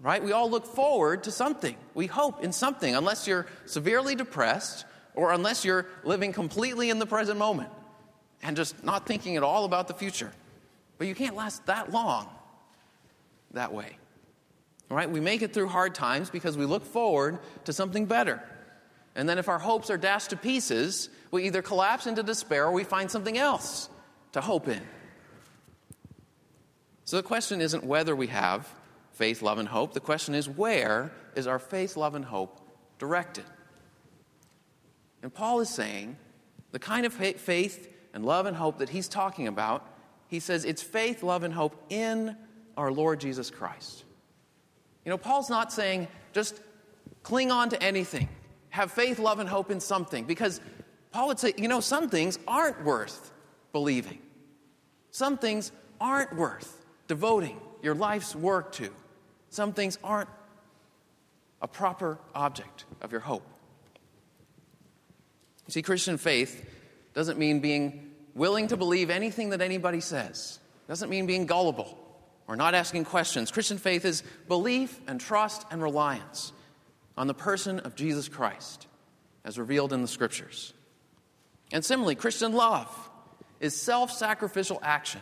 Right? 0.00 0.22
We 0.22 0.30
all 0.30 0.48
look 0.48 0.64
forward 0.64 1.24
to 1.24 1.32
something. 1.32 1.74
We 1.92 2.06
hope 2.06 2.44
in 2.44 2.52
something, 2.52 2.94
unless 2.94 3.26
you're 3.26 3.48
severely 3.64 4.14
depressed 4.14 4.84
or 5.16 5.32
unless 5.32 5.64
you're 5.64 5.86
living 6.04 6.32
completely 6.32 6.88
in 6.88 7.00
the 7.00 7.06
present 7.06 7.36
moment 7.36 7.70
and 8.44 8.56
just 8.56 8.84
not 8.84 9.06
thinking 9.06 9.34
at 9.36 9.42
all 9.42 9.64
about 9.64 9.88
the 9.88 9.94
future. 9.94 10.30
But 10.98 11.08
you 11.08 11.16
can't 11.16 11.34
last 11.34 11.66
that 11.66 11.90
long 11.90 12.28
that 13.54 13.74
way. 13.74 13.98
Right? 14.88 15.10
We 15.10 15.18
make 15.18 15.42
it 15.42 15.52
through 15.52 15.66
hard 15.66 15.96
times 15.96 16.30
because 16.30 16.56
we 16.56 16.64
look 16.64 16.84
forward 16.84 17.40
to 17.64 17.72
something 17.72 18.06
better. 18.06 18.40
And 19.16 19.28
then 19.28 19.38
if 19.38 19.48
our 19.48 19.58
hopes 19.58 19.90
are 19.90 19.98
dashed 19.98 20.30
to 20.30 20.36
pieces, 20.36 21.08
we 21.32 21.46
either 21.46 21.60
collapse 21.60 22.06
into 22.06 22.22
despair 22.22 22.66
or 22.66 22.70
we 22.70 22.84
find 22.84 23.10
something 23.10 23.36
else 23.36 23.88
to 24.36 24.42
hope 24.42 24.68
in. 24.68 24.82
So 27.06 27.16
the 27.16 27.22
question 27.22 27.62
isn't 27.62 27.84
whether 27.84 28.14
we 28.14 28.26
have 28.26 28.68
faith, 29.12 29.40
love, 29.40 29.56
and 29.56 29.66
hope. 29.66 29.94
The 29.94 30.00
question 30.00 30.34
is 30.34 30.46
where 30.46 31.10
is 31.34 31.46
our 31.46 31.58
faith, 31.58 31.96
love, 31.96 32.14
and 32.14 32.22
hope 32.22 32.60
directed? 32.98 33.46
And 35.22 35.32
Paul 35.32 35.60
is 35.60 35.70
saying 35.70 36.18
the 36.72 36.78
kind 36.78 37.06
of 37.06 37.14
faith 37.14 37.90
and 38.12 38.26
love 38.26 38.44
and 38.44 38.54
hope 38.54 38.76
that 38.80 38.90
he's 38.90 39.08
talking 39.08 39.48
about, 39.48 39.88
he 40.28 40.38
says 40.38 40.66
it's 40.66 40.82
faith, 40.82 41.22
love, 41.22 41.42
and 41.42 41.54
hope 41.54 41.82
in 41.88 42.36
our 42.76 42.92
Lord 42.92 43.20
Jesus 43.20 43.50
Christ. 43.50 44.04
You 45.06 45.10
know, 45.10 45.16
Paul's 45.16 45.48
not 45.48 45.72
saying 45.72 46.08
just 46.34 46.60
cling 47.22 47.50
on 47.50 47.70
to 47.70 47.82
anything, 47.82 48.28
have 48.68 48.92
faith, 48.92 49.18
love, 49.18 49.38
and 49.38 49.48
hope 49.48 49.70
in 49.70 49.80
something, 49.80 50.26
because 50.26 50.60
Paul 51.10 51.28
would 51.28 51.38
say, 51.38 51.54
you 51.56 51.68
know, 51.68 51.80
some 51.80 52.10
things 52.10 52.38
aren't 52.46 52.84
worth 52.84 53.32
believing. 53.72 54.18
Some 55.16 55.38
things 55.38 55.72
aren't 55.98 56.36
worth 56.36 56.84
devoting 57.08 57.58
your 57.80 57.94
life's 57.94 58.36
work 58.36 58.72
to. 58.72 58.90
Some 59.48 59.72
things 59.72 59.98
aren't 60.04 60.28
a 61.62 61.66
proper 61.66 62.18
object 62.34 62.84
of 63.00 63.12
your 63.12 63.22
hope. 63.22 63.46
You 65.66 65.72
see, 65.72 65.80
Christian 65.80 66.18
faith 66.18 66.68
doesn't 67.14 67.38
mean 67.38 67.60
being 67.60 68.10
willing 68.34 68.68
to 68.68 68.76
believe 68.76 69.08
anything 69.08 69.48
that 69.50 69.62
anybody 69.62 70.00
says, 70.00 70.58
it 70.84 70.88
doesn't 70.88 71.08
mean 71.08 71.24
being 71.24 71.46
gullible 71.46 71.96
or 72.46 72.54
not 72.54 72.74
asking 72.74 73.04
questions. 73.04 73.50
Christian 73.50 73.78
faith 73.78 74.04
is 74.04 74.22
belief 74.48 75.00
and 75.06 75.18
trust 75.18 75.64
and 75.70 75.82
reliance 75.82 76.52
on 77.16 77.26
the 77.26 77.32
person 77.32 77.80
of 77.80 77.94
Jesus 77.94 78.28
Christ 78.28 78.86
as 79.46 79.58
revealed 79.58 79.94
in 79.94 80.02
the 80.02 80.08
scriptures. 80.08 80.74
And 81.72 81.82
similarly, 81.82 82.16
Christian 82.16 82.52
love 82.52 82.90
is 83.60 83.74
self 83.74 84.10
sacrificial 84.10 84.78
action 84.82 85.20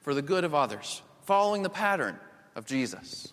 for 0.00 0.14
the 0.14 0.22
good 0.22 0.44
of 0.44 0.54
others, 0.54 1.02
following 1.22 1.62
the 1.62 1.70
pattern 1.70 2.18
of 2.54 2.66
Jesus. 2.66 3.32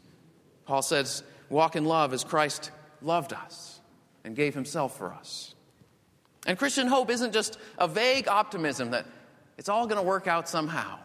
Paul 0.65 0.81
says, 0.81 1.23
Walk 1.49 1.75
in 1.75 1.85
love 1.85 2.13
as 2.13 2.23
Christ 2.23 2.71
loved 3.01 3.33
us 3.33 3.79
and 4.23 4.35
gave 4.35 4.53
himself 4.53 4.97
for 4.97 5.11
us. 5.11 5.55
And 6.45 6.57
Christian 6.57 6.87
hope 6.87 7.09
isn't 7.09 7.33
just 7.33 7.57
a 7.77 7.87
vague 7.87 8.27
optimism 8.27 8.91
that 8.91 9.05
it's 9.57 9.69
all 9.69 9.87
going 9.87 9.97
to 9.97 10.07
work 10.07 10.27
out 10.27 10.47
somehow, 10.47 10.99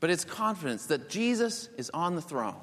but 0.00 0.08
it's 0.08 0.24
confidence 0.24 0.86
that 0.86 1.08
Jesus 1.08 1.68
is 1.76 1.90
on 1.90 2.14
the 2.14 2.22
throne 2.22 2.56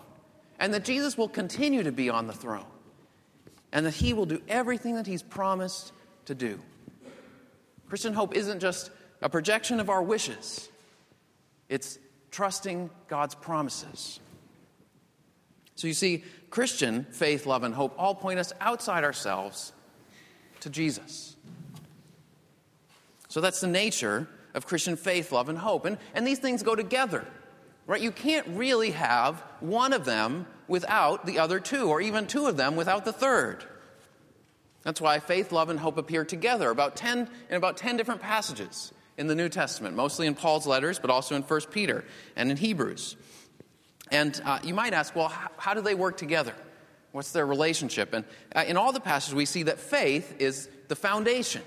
and 0.60 0.74
that 0.74 0.86
Jesus 0.86 1.18
will 1.18 1.28
continue 1.28 1.84
to 1.84 1.92
be 1.92 2.10
on 2.10 2.28
the 2.28 2.34
throne 2.34 2.66
and 3.72 3.86
that 3.86 3.94
he 3.94 4.14
will 4.14 4.26
do 4.26 4.42
everything 4.48 4.96
that 4.96 5.06
he's 5.06 5.24
promised 5.24 5.92
to 6.26 6.36
do. 6.36 6.60
Christian 7.88 8.14
hope 8.14 8.36
isn't 8.36 8.60
just 8.60 8.90
a 9.24 9.30
projection 9.30 9.80
of 9.80 9.90
our 9.90 10.04
wishes, 10.04 10.70
it's 11.70 11.98
trusting 12.30 12.90
God's 13.08 13.34
promises. 13.34 14.20
So 15.76 15.88
you 15.88 15.94
see, 15.94 16.26
Christian 16.50 17.06
faith, 17.06 17.46
love, 17.46 17.64
and 17.64 17.74
hope 17.74 17.96
all 17.98 18.14
point 18.14 18.38
us 18.38 18.52
outside 18.60 19.06
ourselves 19.06 19.72
to 20.60 20.70
Jesus. 20.70 21.38
So 23.30 23.40
that's 23.40 23.62
the 23.62 23.68
nature 23.68 24.28
of 24.54 24.68
Christian 24.68 24.98
faith, 24.98 25.32
love, 25.32 25.48
and 25.48 25.58
hope. 25.58 25.86
And, 25.86 25.98
and 26.14 26.28
these 26.28 26.40
things 26.40 26.62
go 26.62 26.76
together, 26.76 27.26
right? 27.88 28.02
You 28.02 28.12
can't 28.12 28.48
really 28.50 28.92
have 28.92 29.42
one 29.62 29.94
of 29.94 30.04
them 30.04 30.46
without 30.68 31.26
the 31.26 31.40
other 31.40 31.62
two, 31.62 31.88
or 31.88 32.02
even 32.02 32.28
two 32.28 32.48
of 32.48 32.58
them 32.58 32.76
without 32.76 33.06
the 33.06 33.14
third. 33.14 33.64
That's 34.84 35.00
why 35.00 35.20
faith, 35.20 35.54
love, 35.54 35.70
and 35.70 35.80
hope 35.80 35.98
appear 35.98 36.26
together 36.26 36.70
about 36.70 36.98
10, 36.98 37.30
in 37.50 37.56
about 37.56 37.78
10 37.78 37.96
different 37.96 38.22
passages 38.22 38.92
in 39.18 39.28
the 39.28 39.36
New 39.36 39.50
Testament, 39.50 39.96
mostly 39.96 40.28
in 40.28 40.36
Paul's 40.36 40.66
letters, 40.66 41.00
but 41.00 41.10
also 41.10 41.36
in 41.36 41.44
1 41.44 41.62
Peter 41.72 42.04
and 42.36 42.50
in 42.50 42.58
Hebrews. 42.58 43.16
And 44.12 44.40
uh, 44.46 44.60
you 44.64 44.74
might 44.74 44.94
ask, 44.94 45.16
well, 45.16 45.30
how, 45.30 45.50
how, 45.58 45.74
do 45.74 45.82
they 45.82 45.96
work 45.96 46.18
together? 46.18 46.54
What's 47.12 47.32
their 47.32 47.46
relationship? 47.46 48.14
And 48.14 48.26
uh, 48.56 48.64
in 48.68 48.78
all 48.78 48.92
the 48.92 49.00
passages, 49.00 49.36
we 49.36 49.46
see 49.46 49.64
that 49.64 49.80
faith 49.80 50.36
is 50.40 50.68
the 50.88 50.96
foundation, 50.96 51.62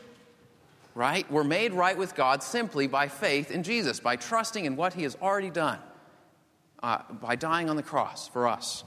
right? 0.95 1.31
We're 1.31 1.45
made 1.45 1.73
right 1.73 1.97
with 1.97 2.15
God 2.15 2.43
simply 2.43 2.89
by 2.89 3.09
faith 3.09 3.51
in 3.51 3.63
Jesus, 3.63 4.01
by 4.01 4.17
trusting 4.17 4.65
in 4.65 4.77
what 4.77 4.95
He 4.95 5.05
has 5.05 5.17
already 5.23 5.51
done, 5.51 5.79
uh, 6.83 6.99
by 7.21 7.37
dying 7.37 7.71
on 7.71 7.77
the 7.77 7.83
cross 7.83 8.29
for 8.29 8.49
us. 8.49 8.85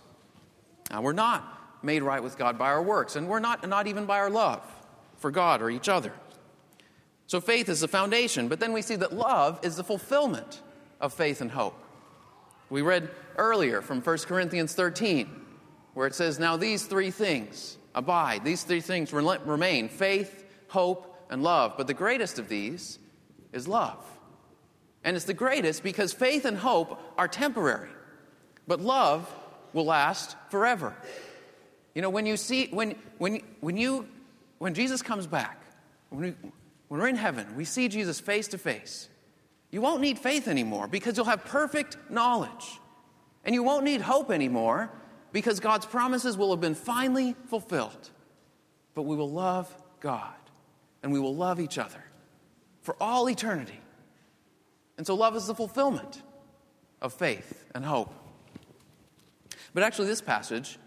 we're 1.01 1.13
not 1.13 1.55
made 1.81 2.03
right 2.03 2.21
with 2.21 2.37
God 2.37 2.57
by 2.57 2.67
our 2.67 2.83
works, 2.83 3.15
and 3.15 3.27
we're 3.27 3.39
not, 3.39 3.67
not 3.67 3.87
even 3.87 4.05
by 4.05 4.19
our 4.19 4.29
love 4.29 4.61
for 5.17 5.31
God 5.31 5.61
or 5.61 5.69
each 5.69 5.89
other. 5.89 6.13
So 7.29 7.39
faith 7.39 7.69
is 7.69 7.81
the 7.81 7.87
foundation, 7.87 8.47
but 8.47 8.59
then 8.59 8.73
we 8.73 8.81
see 8.81 8.95
that 8.95 9.13
love 9.13 9.59
is 9.61 9.75
the 9.75 9.83
fulfillment 9.83 10.63
of 10.99 11.13
faith 11.13 11.41
and 11.41 11.51
hope. 11.51 11.79
We 12.71 12.81
read 12.81 13.11
earlier 13.37 13.83
from 13.83 14.01
1 14.01 14.17
Corinthians 14.25 14.73
13, 14.73 15.29
where 15.93 16.07
it 16.07 16.15
says, 16.15 16.39
Now 16.39 16.57
these 16.57 16.87
three 16.87 17.11
things 17.11 17.77
abide, 17.93 18.43
these 18.43 18.63
three 18.63 18.81
things 18.81 19.13
remain 19.13 19.89
faith, 19.89 20.43
hope, 20.69 21.23
and 21.29 21.43
love. 21.43 21.75
But 21.77 21.85
the 21.85 21.93
greatest 21.93 22.39
of 22.39 22.49
these 22.49 22.97
is 23.53 23.67
love. 23.67 24.03
And 25.03 25.15
it's 25.15 25.25
the 25.25 25.35
greatest 25.35 25.83
because 25.83 26.11
faith 26.11 26.45
and 26.45 26.57
hope 26.57 26.99
are 27.15 27.27
temporary, 27.27 27.91
but 28.65 28.81
love 28.81 29.31
will 29.73 29.85
last 29.85 30.35
forever. 30.49 30.95
You 31.93 32.01
know, 32.01 32.09
when 32.09 32.25
you 32.25 32.37
see, 32.37 32.69
when, 32.71 32.95
when, 33.19 33.43
when 33.59 33.77
you, 33.77 34.07
when 34.57 34.73
Jesus 34.73 35.03
comes 35.03 35.27
back, 35.27 35.61
when 36.09 36.21
we, 36.21 36.51
when 36.89 36.99
we're 36.99 37.07
in 37.07 37.15
heaven, 37.15 37.55
we 37.55 37.65
see 37.65 37.87
Jesus 37.87 38.19
face 38.19 38.47
to 38.49 38.57
face. 38.57 39.09
You 39.71 39.79
won't 39.79 40.01
need 40.01 40.19
faith 40.19 40.47
anymore 40.47 40.87
because 40.87 41.15
you'll 41.15 41.27
have 41.27 41.45
perfect 41.45 41.97
knowledge. 42.09 42.79
And 43.45 43.55
you 43.55 43.63
won't 43.63 43.85
need 43.85 44.01
hope 44.01 44.31
anymore 44.31 44.91
because 45.31 45.59
God's 45.59 45.85
promises 45.85 46.35
will 46.35 46.49
have 46.49 46.59
been 46.59 46.75
finally 46.75 47.35
fulfilled. 47.47 48.09
But 48.95 49.03
we 49.03 49.15
will 49.15 49.29
love 49.29 49.73
God 49.99 50.33
and 51.03 51.13
we 51.13 51.19
will 51.19 51.35
love 51.35 51.59
each 51.59 51.77
other 51.77 52.03
for 52.81 52.95
all 52.99 53.29
eternity. 53.29 53.79
And 54.97 55.05
so, 55.05 55.15
love 55.15 55.35
is 55.35 55.47
the 55.47 55.55
fulfillment 55.55 56.21
of 57.01 57.13
faith 57.13 57.65
and 57.73 57.85
hope. 57.85 58.13
But 59.73 59.83
actually, 59.83 60.07
this 60.07 60.21
passage 60.21 60.77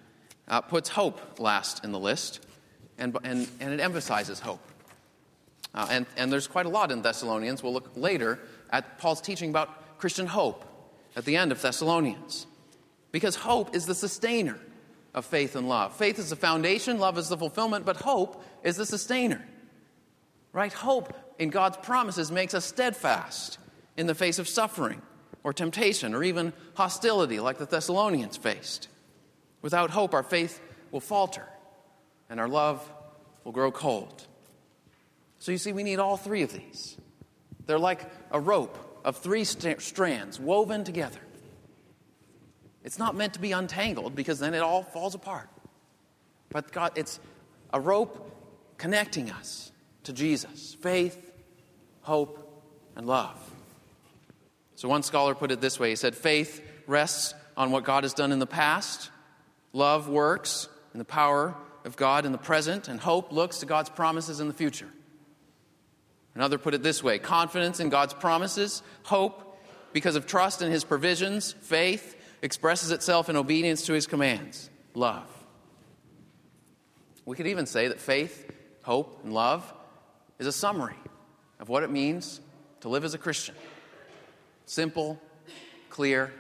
uh, 0.49 0.61
puts 0.61 0.89
hope 0.89 1.39
last 1.39 1.85
in 1.85 1.93
the 1.93 1.99
list, 1.99 2.45
and, 2.99 3.17
and, 3.25 3.49
and 3.61 3.73
it 3.73 3.81
emphasizes 3.81 4.41
hope. 4.41 4.61
Uh, 5.75 5.87
and, 5.91 6.07
and 6.17 6.33
there's 6.33 6.47
quite 6.47 6.67
a 6.67 6.69
lot 6.69 6.91
in 6.91 7.03
Thessalonians. 7.03 7.63
We'll 7.63 7.73
look 7.73 7.91
later 7.97 8.39
at 8.71 8.99
Paul's 8.99 9.21
teaching 9.21 9.51
about 9.51 9.99
Christian 9.99 10.27
hope 10.27 10.65
at 11.17 11.25
the 11.25 11.37
end 11.37 11.53
of 11.53 11.61
Thessalonians. 11.61 12.47
Because 13.11 13.37
hope 13.37 13.75
is 13.75 13.87
the 13.87 13.95
sustainer 13.95 14.59
of 15.15 15.25
faith 15.25 15.57
and 15.57 15.69
love. 15.69 15.95
Faith 15.97 16.19
is 16.19 16.31
the 16.31 16.37
foundation, 16.37 16.99
love 16.99 17.19
is 17.19 17.29
the 17.29 17.37
fulfillment, 17.37 17.85
but 17.85 17.97
hope 17.97 18.43
is 18.63 18.77
the 18.77 18.87
sustainer. 18.87 19.47
Right? 20.53 20.73
Hope 20.73 21.15
in 21.39 21.51
God's 21.51 21.79
promises 21.79 22.31
makes 22.31 22.55
us 22.55 22.65
steadfast 22.65 23.59
in 23.97 24.07
the 24.07 24.15
face 24.15 24.39
of 24.39 24.49
suffering 24.49 25.03
or 25.45 25.53
temptation 25.53 26.15
or 26.15 26.23
even 26.23 26.53
hostility 26.75 27.41
like 27.41 27.59
the 27.59 27.67
Thessalonians 27.67 28.37
faced. 28.37 28.89
Without 29.61 29.91
hope, 29.91 30.15
our 30.15 30.23
faith 30.23 30.61
will 30.91 31.01
falter 31.01 31.47
and 32.31 32.41
our 32.41 32.49
love 32.49 32.91
will 33.45 33.53
grow 33.53 33.71
cold. 33.71 34.27
So 35.43 35.51
you 35.51 35.59
see, 35.59 35.73
we 35.73 35.83
need 35.83 35.99
all 35.99 36.17
three 36.17 36.43
of 36.43 36.53
these. 36.53 36.97
They're 37.67 37.77
like 37.77 38.09
a 38.31 38.39
rope 38.39 38.79
of 39.05 39.17
three 39.17 39.43
st- 39.43 39.83
strands 39.83 40.39
woven 40.39 40.85
together. 40.85 41.19
It's 42.85 42.97
not 42.97 43.17
meant 43.17 43.35
to 43.35 43.41
be 43.41 43.51
untangled 43.51 44.15
because 44.15 44.39
then 44.39 44.55
it 44.55 44.61
all 44.61 44.85
falls 44.85 45.17
apart. 45.17 45.49
But 46.51 46.71
God, 46.71 46.93
it's 46.95 47.19
a 47.73 47.81
rope 47.81 48.31
connecting 48.79 49.33
us 49.33 49.73
to 50.05 50.13
Jesus 50.13 50.77
faith, 50.81 51.33
hope, 52.03 52.63
and 52.95 53.05
love. 53.05 53.37
So 54.77 54.89
one 54.89 55.03
scholar 55.03 55.35
put 55.35 55.51
it 55.51 55.61
this 55.61 55.81
way 55.81 55.91
he 55.91 55.97
said, 55.97 56.15
Faith 56.15 56.63
rests 56.87 57.35
on 57.57 57.73
what 57.73 57.83
God 57.83 58.05
has 58.05 58.15
done 58.15 58.31
in 58.31 58.39
the 58.39 58.47
past, 58.47 59.11
love 59.73 60.09
works 60.09 60.69
in 60.95 61.01
the 61.01 61.05
power 61.05 61.57
of 61.85 61.97
God 61.97 62.27
in 62.27 62.31
the 62.31 62.39
present, 62.39 62.87
and 62.87 63.01
hope 63.01 63.33
looks 63.33 63.59
to 63.59 63.67
God's 63.67 63.91
promises 63.91 64.39
in 64.39 64.47
the 64.47 64.55
future. 64.55 64.87
Another 66.35 66.59
put 66.59 66.75
it 66.75 66.83
this 66.83 67.03
way 67.03 67.19
confidence 67.19 67.81
in 67.81 67.89
God's 67.89 68.15
promises, 68.15 68.83
hope 69.03 69.59
because 69.93 70.17
of 70.17 70.27
trust 70.27 70.63
in 70.63 70.73
his 70.73 70.85
provisions, 70.85 71.53
faith 71.53 72.17
expresses 72.41 72.91
itself 72.91 73.29
in 73.29 73.37
obedience 73.37 73.87
to 73.87 73.93
his 73.93 74.07
commands, 74.07 74.71
love. 74.95 75.27
We 77.25 77.37
could 77.37 77.47
even 77.47 77.67
say 77.67 77.89
that 77.89 78.01
faith, 78.01 78.51
hope, 78.83 79.21
and 79.23 79.33
love 79.33 79.73
is 80.39 80.47
a 80.47 80.53
summary 80.53 80.97
of 81.61 81.69
what 81.69 81.83
it 81.83 81.91
means 81.91 82.41
to 82.81 82.89
live 82.89 83.05
as 83.05 83.15
a 83.15 83.19
Christian. 83.19 83.55
Simple, 84.67 85.21
clear, 85.89 86.33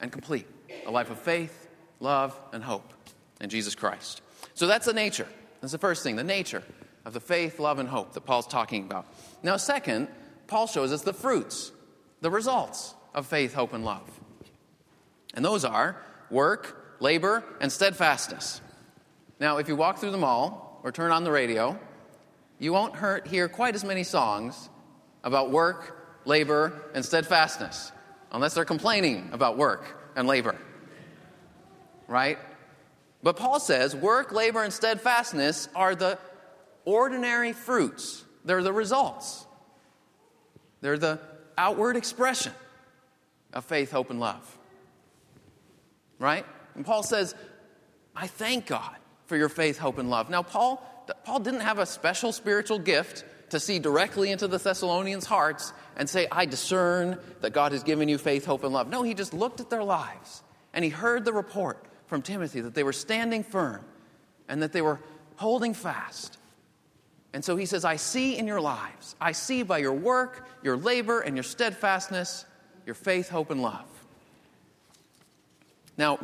and 0.00 0.12
complete. 0.12 0.46
A 0.86 0.90
life 0.90 1.10
of 1.10 1.18
faith, 1.18 1.68
love, 2.00 2.38
and 2.52 2.62
hope 2.62 2.92
in 3.40 3.48
Jesus 3.48 3.74
Christ. 3.74 4.20
So 4.54 4.66
that's 4.66 4.84
the 4.84 4.92
nature. 4.92 5.28
That's 5.60 5.72
the 5.72 5.78
first 5.78 6.02
thing, 6.02 6.16
the 6.16 6.24
nature 6.24 6.62
of 7.06 7.12
the 7.12 7.20
faith, 7.20 7.60
love, 7.60 7.78
and 7.78 7.88
hope 7.88 8.12
that 8.14 8.26
Paul's 8.26 8.48
talking 8.48 8.82
about. 8.84 9.06
Now, 9.42 9.56
second, 9.56 10.08
Paul 10.48 10.66
shows 10.66 10.92
us 10.92 11.02
the 11.02 11.12
fruits, 11.12 11.70
the 12.20 12.30
results 12.30 12.94
of 13.14 13.26
faith, 13.28 13.54
hope, 13.54 13.72
and 13.72 13.84
love. 13.84 14.10
And 15.32 15.44
those 15.44 15.64
are 15.64 15.96
work, 16.30 16.96
labor, 16.98 17.44
and 17.60 17.70
steadfastness. 17.70 18.60
Now, 19.38 19.58
if 19.58 19.68
you 19.68 19.76
walk 19.76 19.98
through 19.98 20.10
the 20.10 20.18
mall 20.18 20.80
or 20.82 20.90
turn 20.90 21.12
on 21.12 21.22
the 21.22 21.30
radio, 21.30 21.78
you 22.58 22.72
won't 22.72 22.96
hear 23.28 23.48
quite 23.48 23.76
as 23.76 23.84
many 23.84 24.02
songs 24.02 24.68
about 25.22 25.52
work, 25.52 25.96
labor, 26.24 26.90
and 26.92 27.04
steadfastness, 27.04 27.92
unless 28.32 28.54
they're 28.54 28.64
complaining 28.64 29.30
about 29.32 29.56
work 29.56 30.10
and 30.16 30.26
labor. 30.26 30.56
Right? 32.08 32.38
But 33.22 33.36
Paul 33.36 33.60
says 33.60 33.94
work, 33.94 34.32
labor, 34.32 34.64
and 34.64 34.72
steadfastness 34.72 35.68
are 35.76 35.94
the 35.94 36.18
ordinary 36.86 37.52
fruits, 37.52 38.24
they're 38.46 38.62
the 38.62 38.72
results, 38.72 39.46
they're 40.80 40.96
the 40.96 41.20
outward 41.58 41.96
expression 41.96 42.52
of 43.52 43.66
faith, 43.66 43.90
hope, 43.90 44.08
and 44.08 44.20
love. 44.20 44.58
Right? 46.18 46.46
And 46.74 46.86
Paul 46.86 47.02
says, 47.02 47.34
I 48.14 48.26
thank 48.26 48.66
God 48.66 48.96
for 49.26 49.36
your 49.36 49.50
faith, 49.50 49.76
hope, 49.76 49.98
and 49.98 50.08
love. 50.08 50.30
Now, 50.30 50.42
Paul, 50.42 50.82
Paul 51.24 51.40
didn't 51.40 51.60
have 51.60 51.78
a 51.78 51.86
special 51.86 52.32
spiritual 52.32 52.78
gift 52.78 53.24
to 53.50 53.60
see 53.60 53.78
directly 53.78 54.30
into 54.30 54.48
the 54.48 54.58
Thessalonians' 54.58 55.26
hearts 55.26 55.72
and 55.96 56.08
say, 56.08 56.26
I 56.32 56.46
discern 56.46 57.18
that 57.40 57.52
God 57.52 57.72
has 57.72 57.82
given 57.82 58.08
you 58.08 58.18
faith, 58.18 58.44
hope, 58.44 58.64
and 58.64 58.72
love. 58.72 58.88
No, 58.88 59.02
he 59.02 59.14
just 59.14 59.34
looked 59.34 59.60
at 59.60 59.70
their 59.70 59.84
lives 59.84 60.42
and 60.72 60.84
he 60.84 60.90
heard 60.90 61.24
the 61.24 61.32
report 61.32 61.84
from 62.06 62.22
Timothy 62.22 62.60
that 62.60 62.74
they 62.74 62.82
were 62.82 62.92
standing 62.92 63.42
firm 63.42 63.84
and 64.48 64.62
that 64.62 64.72
they 64.72 64.82
were 64.82 65.00
holding 65.36 65.74
fast. 65.74 66.38
And 67.36 67.44
so 67.44 67.54
he 67.54 67.66
says, 67.66 67.84
I 67.84 67.96
see 67.96 68.38
in 68.38 68.46
your 68.46 68.62
lives, 68.62 69.14
I 69.20 69.32
see 69.32 69.62
by 69.62 69.76
your 69.76 69.92
work, 69.92 70.48
your 70.62 70.74
labor, 70.74 71.20
and 71.20 71.36
your 71.36 71.42
steadfastness, 71.42 72.46
your 72.86 72.94
faith, 72.94 73.28
hope, 73.28 73.50
and 73.50 73.60
love. 73.60 73.84
Now, 75.98 76.18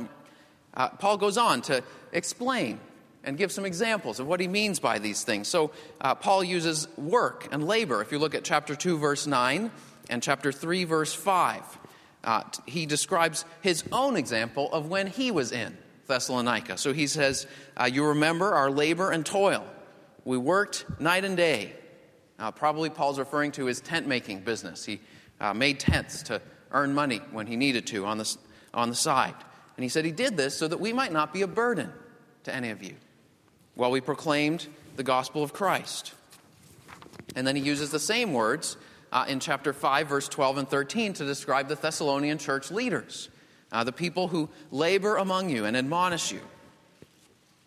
uh, 0.73 0.89
Paul 0.89 1.19
goes 1.19 1.37
on 1.37 1.61
to 1.63 1.85
explain 2.13 2.81
and 3.25 3.37
give 3.37 3.53
some 3.53 3.67
examples 3.67 4.21
of 4.21 4.27
what 4.27 4.41
he 4.41 4.49
means 4.49 4.81
by 4.81 4.99
these 5.01 5.23
things. 5.23 5.49
So, 5.49 5.73
uh, 6.01 6.15
Paul 6.15 6.43
uses 6.43 6.89
work 6.97 7.47
and 7.53 7.69
labor. 7.69 8.01
If 8.01 8.11
you 8.11 8.19
look 8.19 8.35
at 8.35 8.43
chapter 8.43 8.75
2, 8.75 8.97
verse 8.97 9.27
9, 9.27 9.71
and 10.09 10.23
chapter 10.23 10.51
3, 10.51 10.85
verse 10.85 11.13
5, 11.13 11.79
uh, 12.25 12.45
he 12.65 12.87
describes 12.87 13.45
his 13.61 13.85
own 13.93 14.17
example 14.17 14.73
of 14.73 14.89
when 14.89 15.09
he 15.09 15.31
was 15.31 15.53
in 15.53 15.77
Thessalonica. 16.07 16.79
So 16.79 16.95
he 16.95 17.07
says, 17.07 17.47
uh, 17.77 17.85
You 17.85 18.07
remember 18.07 18.55
our 18.55 18.71
labor 18.71 19.11
and 19.11 19.27
toil. 19.27 19.67
We 20.25 20.37
worked 20.37 20.87
night 21.01 21.25
and 21.25 21.37
day. 21.37 21.73
Uh, 22.39 22.51
probably 22.51 22.91
Paul's 22.91 23.19
referring 23.19 23.53
to 23.53 23.67
his 23.67 23.81
tent 23.81 24.07
making 24.07 24.41
business. 24.41 24.85
He 24.85 25.01
uh, 25.41 25.55
made 25.55 25.81
tents 25.81 26.23
to 26.25 26.41
earn 26.71 26.95
money 26.95 27.21
when 27.31 27.47
he 27.47 27.57
needed 27.57 27.87
to 27.89 28.07
on 28.07 28.19
the, 28.19 28.37
on 28.73 28.89
the 28.89 28.95
side. 28.97 29.35
And 29.77 29.85
he 29.85 29.89
said 29.89 30.05
he 30.05 30.13
did 30.13 30.37
this 30.37 30.57
so 30.57 30.69
that 30.69 30.81
we 30.81 30.93
might 30.93 31.13
not 31.13 31.33
be 31.33 31.43
a 31.43 31.47
burden 31.47 31.93
to 32.45 32.55
any 32.55 32.71
of 32.71 32.83
you 32.83 32.95
while 33.75 33.91
we 33.91 34.01
proclaimed 34.01 34.67
the 34.97 35.03
gospel 35.03 35.43
of 35.43 35.53
Christ. 35.53 36.15
And 37.35 37.47
then 37.47 37.57
he 37.57 37.63
uses 37.63 37.91
the 37.91 37.99
same 37.99 38.33
words 38.33 38.77
uh, 39.13 39.25
in 39.29 39.41
chapter 39.41 39.73
5, 39.73 40.09
verse 40.09 40.29
12 40.29 40.59
and 40.59 40.69
13 40.69 41.15
to 41.15 41.25
describe 41.25 41.69
the 41.69 41.75
Thessalonian 41.75 42.39
church 42.39 42.71
leaders, 42.71 43.29
uh, 43.71 43.85
the 43.85 43.93
people 43.93 44.29
who 44.29 44.49
labor 44.71 45.17
among 45.17 45.51
you 45.51 45.65
and 45.65 45.77
admonish 45.77 46.33
you. 46.33 46.41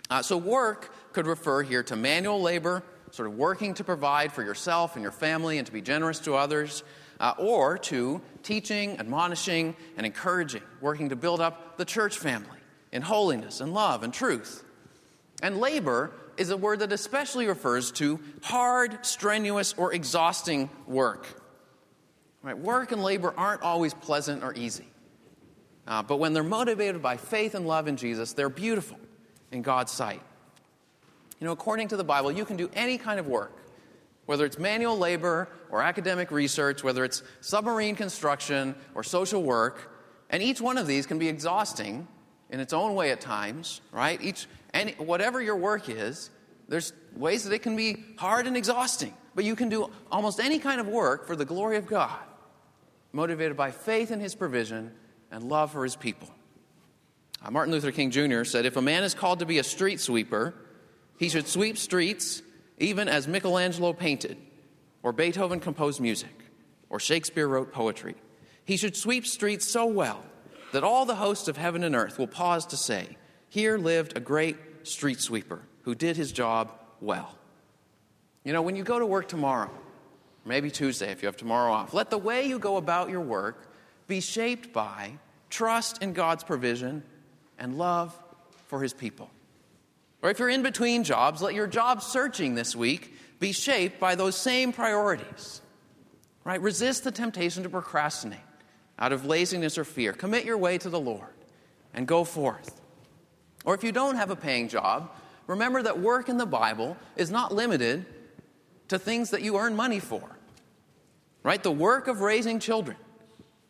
Uh, 0.09 0.21
so, 0.21 0.37
work 0.37 0.93
could 1.15 1.27
refer 1.27 1.63
here 1.63 1.81
to 1.81 1.95
manual 1.95 2.41
labor, 2.41 2.83
sort 3.11 3.29
of 3.29 3.37
working 3.37 3.73
to 3.73 3.85
provide 3.85 4.33
for 4.33 4.43
yourself 4.43 4.95
and 4.95 5.01
your 5.01 5.13
family 5.13 5.57
and 5.57 5.65
to 5.65 5.71
be 5.71 5.81
generous 5.81 6.19
to 6.19 6.35
others, 6.35 6.83
uh, 7.21 7.33
or 7.37 7.77
to 7.77 8.21
teaching, 8.43 8.99
admonishing, 8.99 9.77
and 9.95 10.05
encouraging, 10.05 10.61
working 10.81 11.07
to 11.07 11.15
build 11.15 11.39
up 11.39 11.77
the 11.77 11.85
church 11.85 12.17
family 12.17 12.59
in 12.91 13.01
holiness 13.01 13.61
and 13.61 13.73
love 13.73 14.03
and 14.03 14.13
truth. 14.13 14.65
And 15.41 15.57
labor 15.61 16.11
is 16.35 16.49
a 16.49 16.57
word 16.57 16.79
that 16.79 16.91
especially 16.91 17.47
refers 17.47 17.93
to 17.93 18.19
hard, 18.43 19.05
strenuous, 19.05 19.73
or 19.77 19.93
exhausting 19.93 20.69
work. 20.85 21.41
Right? 22.43 22.57
Work 22.57 22.91
and 22.91 23.01
labor 23.01 23.33
aren't 23.37 23.61
always 23.61 23.93
pleasant 23.93 24.43
or 24.43 24.53
easy. 24.53 24.87
Uh, 25.87 26.03
but 26.03 26.17
when 26.17 26.33
they're 26.33 26.43
motivated 26.43 27.01
by 27.01 27.15
faith 27.15 27.55
and 27.55 27.65
love 27.65 27.87
in 27.87 27.95
Jesus, 27.95 28.33
they're 28.33 28.49
beautiful 28.49 28.99
in 29.53 29.61
God's 29.61 29.93
sight. 29.93 30.21
You 31.39 31.45
know, 31.45 31.51
according 31.51 31.89
to 31.89 31.97
the 31.97 32.03
Bible, 32.03 32.31
you 32.31 32.45
can 32.45 32.57
do 32.57 32.69
any 32.73 32.97
kind 32.97 33.19
of 33.19 33.27
work, 33.27 33.57
whether 34.25 34.45
it's 34.45 34.57
manual 34.57 34.97
labor 34.97 35.49
or 35.69 35.81
academic 35.81 36.31
research, 36.31 36.83
whether 36.83 37.03
it's 37.03 37.23
submarine 37.41 37.95
construction 37.95 38.75
or 38.93 39.03
social 39.03 39.43
work, 39.43 39.91
and 40.29 40.41
each 40.41 40.61
one 40.61 40.77
of 40.77 40.87
these 40.87 41.05
can 41.05 41.19
be 41.19 41.27
exhausting 41.27 42.07
in 42.49 42.59
its 42.59 42.73
own 42.73 42.95
way 42.95 43.11
at 43.11 43.21
times, 43.21 43.81
right? 43.91 44.21
Each, 44.21 44.47
any, 44.73 44.93
whatever 44.93 45.41
your 45.41 45.55
work 45.55 45.89
is, 45.89 46.29
there's 46.67 46.93
ways 47.15 47.43
that 47.43 47.53
it 47.53 47.61
can 47.61 47.75
be 47.75 48.03
hard 48.17 48.47
and 48.47 48.57
exhausting. 48.57 49.13
But 49.35 49.43
you 49.43 49.55
can 49.55 49.69
do 49.69 49.91
almost 50.11 50.39
any 50.39 50.59
kind 50.59 50.79
of 50.79 50.87
work 50.87 51.27
for 51.27 51.35
the 51.35 51.45
glory 51.45 51.77
of 51.77 51.85
God, 51.85 52.19
motivated 53.11 53.57
by 53.57 53.71
faith 53.71 54.11
in 54.11 54.19
His 54.19 54.33
provision 54.33 54.91
and 55.31 55.43
love 55.43 55.71
for 55.71 55.83
His 55.83 55.95
people. 55.95 56.29
Uh, 57.43 57.51
Martin 57.51 57.73
Luther 57.73 57.91
King 57.91 58.11
Jr. 58.11 58.43
said 58.45 58.65
If 58.65 58.77
a 58.77 58.81
man 58.81 59.03
is 59.03 59.13
called 59.13 59.39
to 59.39 59.45
be 59.45 59.59
a 59.59 59.63
street 59.63 59.99
sweeper, 59.99 60.55
he 61.17 61.29
should 61.29 61.47
sweep 61.47 61.77
streets 61.77 62.41
even 62.77 63.07
as 63.07 63.27
Michelangelo 63.27 63.93
painted, 63.93 64.37
or 65.01 65.13
Beethoven 65.13 65.59
composed 65.59 66.01
music, 66.01 66.33
or 66.89 66.99
Shakespeare 66.99 67.47
wrote 67.47 67.71
poetry. 67.71 68.15
He 68.65 68.77
should 68.77 68.95
sweep 68.95 69.25
streets 69.25 69.67
so 69.67 69.85
well 69.85 70.23
that 70.71 70.83
all 70.83 71.05
the 71.05 71.15
hosts 71.15 71.47
of 71.47 71.55
heaven 71.55 71.83
and 71.83 71.95
earth 71.95 72.17
will 72.17 72.27
pause 72.27 72.65
to 72.67 72.77
say, 72.77 73.17
Here 73.49 73.77
lived 73.77 74.17
a 74.17 74.19
great 74.19 74.57
street 74.83 75.21
sweeper 75.21 75.61
who 75.83 75.95
did 75.95 76.17
his 76.17 76.31
job 76.31 76.71
well. 76.99 77.37
You 78.43 78.53
know, 78.53 78.61
when 78.61 78.75
you 78.75 78.83
go 78.83 78.99
to 78.99 79.05
work 79.05 79.27
tomorrow, 79.27 79.71
maybe 80.43 80.69
Tuesday 80.69 81.11
if 81.11 81.21
you 81.21 81.27
have 81.27 81.37
tomorrow 81.37 81.71
off, 81.71 81.93
let 81.93 82.09
the 82.09 82.17
way 82.17 82.45
you 82.45 82.59
go 82.59 82.77
about 82.77 83.09
your 83.09 83.21
work 83.21 83.71
be 84.07 84.19
shaped 84.19 84.73
by 84.73 85.13
trust 85.49 86.03
in 86.03 86.13
God's 86.13 86.43
provision 86.43 87.03
and 87.57 87.77
love 87.77 88.17
for 88.67 88.81
his 88.81 88.93
people. 88.93 89.29
Or 90.21 90.29
if 90.29 90.39
you're 90.39 90.49
in 90.49 90.63
between 90.63 91.03
jobs, 91.03 91.41
let 91.41 91.53
your 91.53 91.67
job 91.67 92.01
searching 92.01 92.55
this 92.55 92.75
week 92.75 93.13
be 93.39 93.51
shaped 93.51 93.99
by 93.99 94.15
those 94.15 94.35
same 94.35 94.73
priorities. 94.73 95.61
Right? 96.43 96.61
Resist 96.61 97.03
the 97.03 97.11
temptation 97.11 97.63
to 97.63 97.69
procrastinate 97.69 98.39
out 98.97 99.11
of 99.11 99.25
laziness 99.25 99.77
or 99.77 99.83
fear. 99.83 100.13
Commit 100.13 100.45
your 100.45 100.57
way 100.57 100.77
to 100.77 100.89
the 100.89 100.99
Lord 100.99 101.33
and 101.93 102.07
go 102.07 102.23
forth. 102.23 102.81
Or 103.65 103.73
if 103.73 103.83
you 103.83 103.91
don't 103.91 104.15
have 104.15 104.29
a 104.29 104.35
paying 104.35 104.67
job, 104.67 105.11
remember 105.47 105.81
that 105.81 105.99
work 105.99 106.29
in 106.29 106.37
the 106.37 106.45
Bible 106.45 106.97
is 107.15 107.31
not 107.31 107.53
limited 107.53 108.05
to 108.89 108.99
things 108.99 109.31
that 109.31 109.41
you 109.41 109.57
earn 109.57 109.75
money 109.75 109.99
for. 109.99 110.37
Right? 111.43 111.61
The 111.61 111.71
work 111.71 112.07
of 112.07 112.21
raising 112.21 112.59
children, 112.59 112.97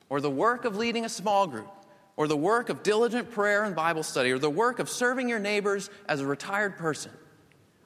or 0.10 0.22
the 0.22 0.30
work 0.30 0.66
of 0.66 0.78
leading 0.78 1.06
a 1.06 1.10
small 1.10 1.48
group, 1.48 1.72
or 2.18 2.28
the 2.28 2.38
work 2.38 2.70
of 2.70 2.84
diligent 2.84 3.32
prayer 3.32 3.64
and 3.64 3.76
Bible 3.76 4.04
study, 4.04 4.32
or 4.32 4.40
the 4.40 4.50
work 4.50 4.80
of 4.80 4.90
serving 4.90 5.28
your 5.28 5.40
neighbors 5.40 5.90
as 6.08 6.22
a 6.22 6.26
retired 6.26 6.78
person. 6.78 7.12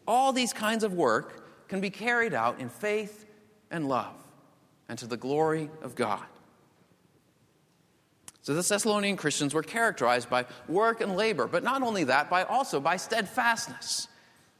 All 0.07 0.33
these 0.33 0.53
kinds 0.53 0.83
of 0.83 0.93
work 0.93 1.67
can 1.67 1.81
be 1.81 1.89
carried 1.89 2.33
out 2.33 2.59
in 2.59 2.69
faith 2.69 3.25
and 3.71 3.87
love 3.87 4.13
and 4.87 4.97
to 4.99 5.07
the 5.07 5.17
glory 5.17 5.69
of 5.81 5.95
God. 5.95 6.25
So 8.41 8.53
the 8.53 8.61
Thessalonian 8.61 9.17
Christians 9.17 9.53
were 9.53 9.61
characterized 9.61 10.29
by 10.29 10.45
work 10.67 11.01
and 11.01 11.15
labor, 11.15 11.45
but 11.45 11.63
not 11.63 11.83
only 11.83 12.05
that, 12.05 12.29
by 12.29 12.43
also 12.43 12.79
by 12.79 12.97
steadfastness, 12.97 14.07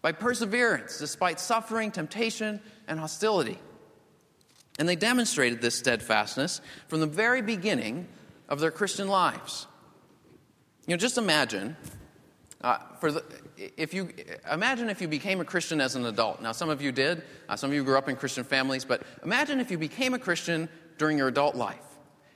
by 0.02 0.12
perseverance, 0.12 1.00
despite 1.00 1.40
suffering, 1.40 1.92
temptation, 1.92 2.62
and 2.88 3.00
hostility. 3.00 3.58
And 4.78 4.88
they 4.88 4.96
demonstrated 4.96 5.62
this 5.62 5.76
steadfastness 5.76 6.62
from 6.88 7.00
the 7.00 7.08
very 7.08 7.42
beginning 7.42 8.08
of 8.50 8.60
their 8.60 8.72
Christian 8.72 9.08
lives. 9.08 9.68
You 10.86 10.96
know, 10.96 10.98
just 10.98 11.18
imagine 11.18 11.78
uh, 12.62 12.80
for 13.00 13.12
the, 13.12 13.24
if 13.78 13.94
you 13.94 14.10
imagine 14.52 14.90
if 14.90 15.02
you 15.02 15.08
became 15.08 15.40
a 15.40 15.46
Christian 15.46 15.80
as 15.80 15.96
an 15.96 16.06
adult. 16.06 16.42
Now, 16.42 16.52
some 16.52 16.70
of 16.70 16.82
you 16.82 16.92
did. 16.92 17.24
Uh, 17.48 17.56
some 17.56 17.70
of 17.70 17.76
you 17.76 17.84
grew 17.84 17.98
up 17.98 18.10
in 18.10 18.16
Christian 18.16 18.44
families, 18.44 18.84
but 18.84 19.04
imagine 19.24 19.60
if 19.60 19.72
you 19.72 19.78
became 19.78 20.14
a 20.14 20.20
Christian 20.20 20.68
during 20.98 21.18
your 21.18 21.30
adult 21.30 21.56
life, 21.56 21.86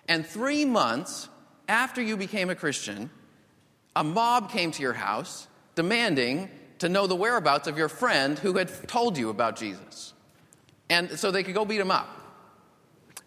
and 0.07 0.25
three 0.25 0.63
months 0.63 1.27
after 1.67 2.01
you 2.01 2.15
became 2.15 2.49
a 2.49 2.55
Christian, 2.55 3.09
a 3.95 4.03
mob 4.03 4.49
came 4.49 4.71
to 4.71 4.81
your 4.81 4.93
house 4.93 5.47
demanding 5.75 6.49
to 6.79 6.87
know 6.87 7.07
the 7.07 7.15
whereabouts 7.15 7.67
of 7.67 7.77
your 7.77 7.89
friend 7.89 8.39
who 8.39 8.57
had 8.57 8.87
told 8.87 9.17
you 9.17 9.29
about 9.29 9.57
Jesus, 9.57 10.13
and 10.89 11.19
so 11.19 11.31
they 11.31 11.43
could 11.43 11.55
go 11.55 11.65
beat 11.65 11.81
him 11.81 11.91
up. 11.91 12.07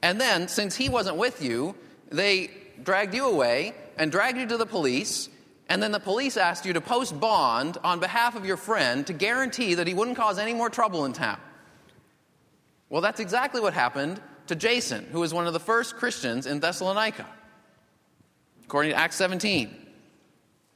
And 0.03 0.21
then, 0.21 0.49
since 0.49 0.77
he 0.77 0.89
wasn't 0.89 1.17
with 1.17 1.43
you, 1.43 1.75
they 2.11 2.51
dragged 2.83 3.15
you 3.15 3.27
away 3.27 3.75
and 3.97 4.11
dragged 4.11 4.39
you 4.39 4.47
to 4.47 4.57
the 4.57 4.67
police 4.67 5.29
and 5.69 5.83
then 5.83 5.91
the 5.91 6.01
police 6.01 6.37
asked 6.37 6.65
you 6.65 6.73
to 6.75 6.81
post 6.81 7.19
bond 7.19 7.79
on 7.83 7.99
behalf 7.99 8.37
of 8.37 8.47
your 8.47 8.57
friend 8.57 9.07
to 9.09 9.13
guarantee 9.13 9.75
that 9.75 9.87
he 9.87 9.95
wouldn't 9.95 10.17
cause 10.17 10.39
any 10.39 10.55
more 10.55 10.71
trouble 10.71 11.05
in 11.05 11.13
town. 11.13 11.41
Well, 12.89 13.03
that's 13.03 13.19
exactly 13.19 13.61
what 13.61 13.75
happened 13.75 14.21
to 14.47 14.55
Jason, 14.55 15.07
who 15.11 15.21
was 15.21 15.35
one 15.35 15.47
of 15.49 15.53
the 15.53 15.61
first 15.61 15.97
Christians 15.97 16.47
in 16.47 16.61
Thessalonica, 16.61 17.27
according 18.65 18.93
to 18.93 18.97
Acts 18.97 19.17
17. 19.17 19.75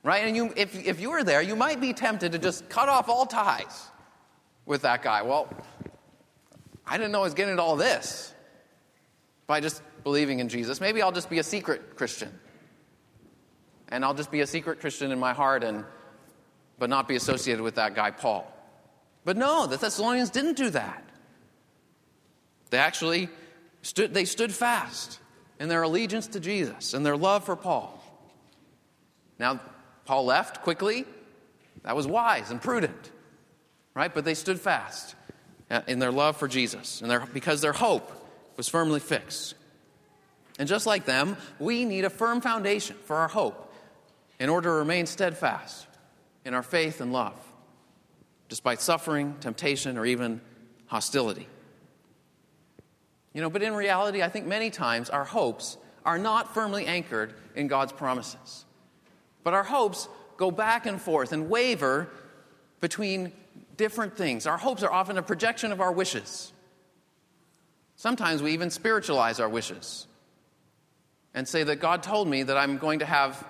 Right? 0.03 0.25
And 0.25 0.35
you, 0.35 0.53
if, 0.57 0.75
if 0.75 1.01
you 1.01 1.11
were 1.11 1.23
there, 1.23 1.43
you 1.43 1.55
might 1.55 1.81
be 1.81 1.93
tempted 1.93 2.33
to 2.33 2.39
just 2.39 2.69
cut 2.69 2.89
off 2.89 3.09
all 3.09 3.27
ties 3.27 3.89
with 4.67 4.83
that 4.83 5.03
guy. 5.03 5.23
Well, 5.23 5.49
I 6.85 6.97
didn't 6.97 7.13
know 7.13 7.21
I 7.21 7.25
was 7.25 7.35
getting 7.35 7.53
into 7.53 7.63
all 7.63 7.77
this 7.77 8.35
by 9.47 9.61
just 9.61 9.83
believing 10.03 10.41
in 10.41 10.49
Jesus. 10.49 10.81
Maybe 10.81 11.03
I'll 11.03 11.13
just 11.13 11.31
be 11.31 11.39
a 11.39 11.45
secret 11.45 11.97
Christian 11.97 12.31
and 13.91 14.05
I'll 14.05 14.15
just 14.15 14.31
be 14.31 14.41
a 14.41 14.47
secret 14.47 14.81
Christian 14.81 15.13
in 15.13 15.19
my 15.19 15.33
heart 15.33 15.65
and 15.65 15.85
but 16.79 16.89
not 16.89 17.07
be 17.07 17.17
associated 17.17 17.63
with 17.63 17.75
that 17.75 17.95
guy 17.95 18.11
Paul. 18.11 18.51
But 19.25 19.37
no, 19.37 19.67
the 19.67 19.77
Thessalonians 19.77 20.31
didn't 20.31 20.57
do 20.57 20.71
that. 20.71 21.05
They 22.71 22.79
actually 22.79 23.29
stood 23.83 24.15
they 24.15 24.25
stood 24.25 24.53
fast 24.53 25.19
in 25.59 25.69
their 25.69 25.83
allegiance 25.83 26.29
to 26.29 26.41
Jesus 26.41 26.95
and 26.95 27.05
their 27.05 27.17
love 27.17 27.45
for 27.45 27.57
Paul. 27.57 28.03
Now, 29.39 29.61
Paul 30.05 30.25
left 30.25 30.63
quickly. 30.63 31.05
That 31.83 31.97
was 31.97 32.07
wise 32.07 32.51
and 32.51 32.61
prudent. 32.61 33.11
Right? 33.95 34.13
But 34.13 34.25
they 34.25 34.35
stood 34.35 34.61
fast 34.61 35.15
in 35.87 35.99
their 35.99 36.13
love 36.13 36.37
for 36.37 36.49
Jesus 36.49 37.01
and 37.01 37.11
their, 37.11 37.27
because 37.33 37.61
their 37.61 37.73
hope 37.73 38.11
was 38.57 38.69
firmly 38.69 39.01
fixed. 39.01 39.55
And 40.61 40.69
just 40.69 40.85
like 40.85 41.07
them, 41.07 41.39
we 41.59 41.87
need 41.87 42.05
a 42.05 42.11
firm 42.11 42.43
foundation 42.43 42.95
for 43.07 43.17
our 43.17 43.29
hope 43.29 43.73
in 44.39 44.51
order 44.51 44.69
to 44.69 44.75
remain 44.75 45.07
steadfast 45.07 45.87
in 46.45 46.53
our 46.53 46.63
faith 46.63 47.01
and 47.01 47.15
love, 47.15 47.33
despite 48.51 48.83
suffering, 48.83 49.37
temptation, 49.41 49.97
or 49.97 50.05
even 50.05 50.43
hostility. 50.85 51.49
You 53.33 53.41
know, 53.41 53.49
but 53.49 53.63
in 53.63 53.73
reality, 53.73 54.23
I 54.23 54.29
think 54.29 54.47
many 54.47 54.69
times 54.69 55.09
our 55.09 55.25
hopes 55.25 55.79
are 56.05 56.19
not 56.19 56.53
firmly 56.53 56.85
anchored 56.85 57.33
in 57.57 57.67
God's 57.67 57.93
promises. 57.93 58.67
But 59.43 59.55
our 59.55 59.65
hopes 59.65 60.09
go 60.37 60.51
back 60.51 60.85
and 60.85 61.01
forth 61.01 61.33
and 61.33 61.49
waver 61.49 62.07
between 62.81 63.33
different 63.79 64.15
things. 64.15 64.47
Our 64.47 64.59
hopes 64.59 64.83
are 64.83 64.93
often 64.93 65.17
a 65.17 65.23
projection 65.23 65.73
of 65.73 65.81
our 65.81 65.91
wishes. 65.91 66.53
Sometimes 67.97 68.43
we 68.43 68.53
even 68.53 68.69
spiritualize 68.69 69.41
our 69.41 69.49
wishes 69.49 70.07
and 71.35 71.47
say 71.47 71.63
that 71.63 71.77
God 71.77 72.03
told 72.03 72.29
me 72.29 72.43
that 72.43 72.57
I'm 72.57 72.79
going 72.79 73.01
to 73.01 73.07
have 73.07 73.45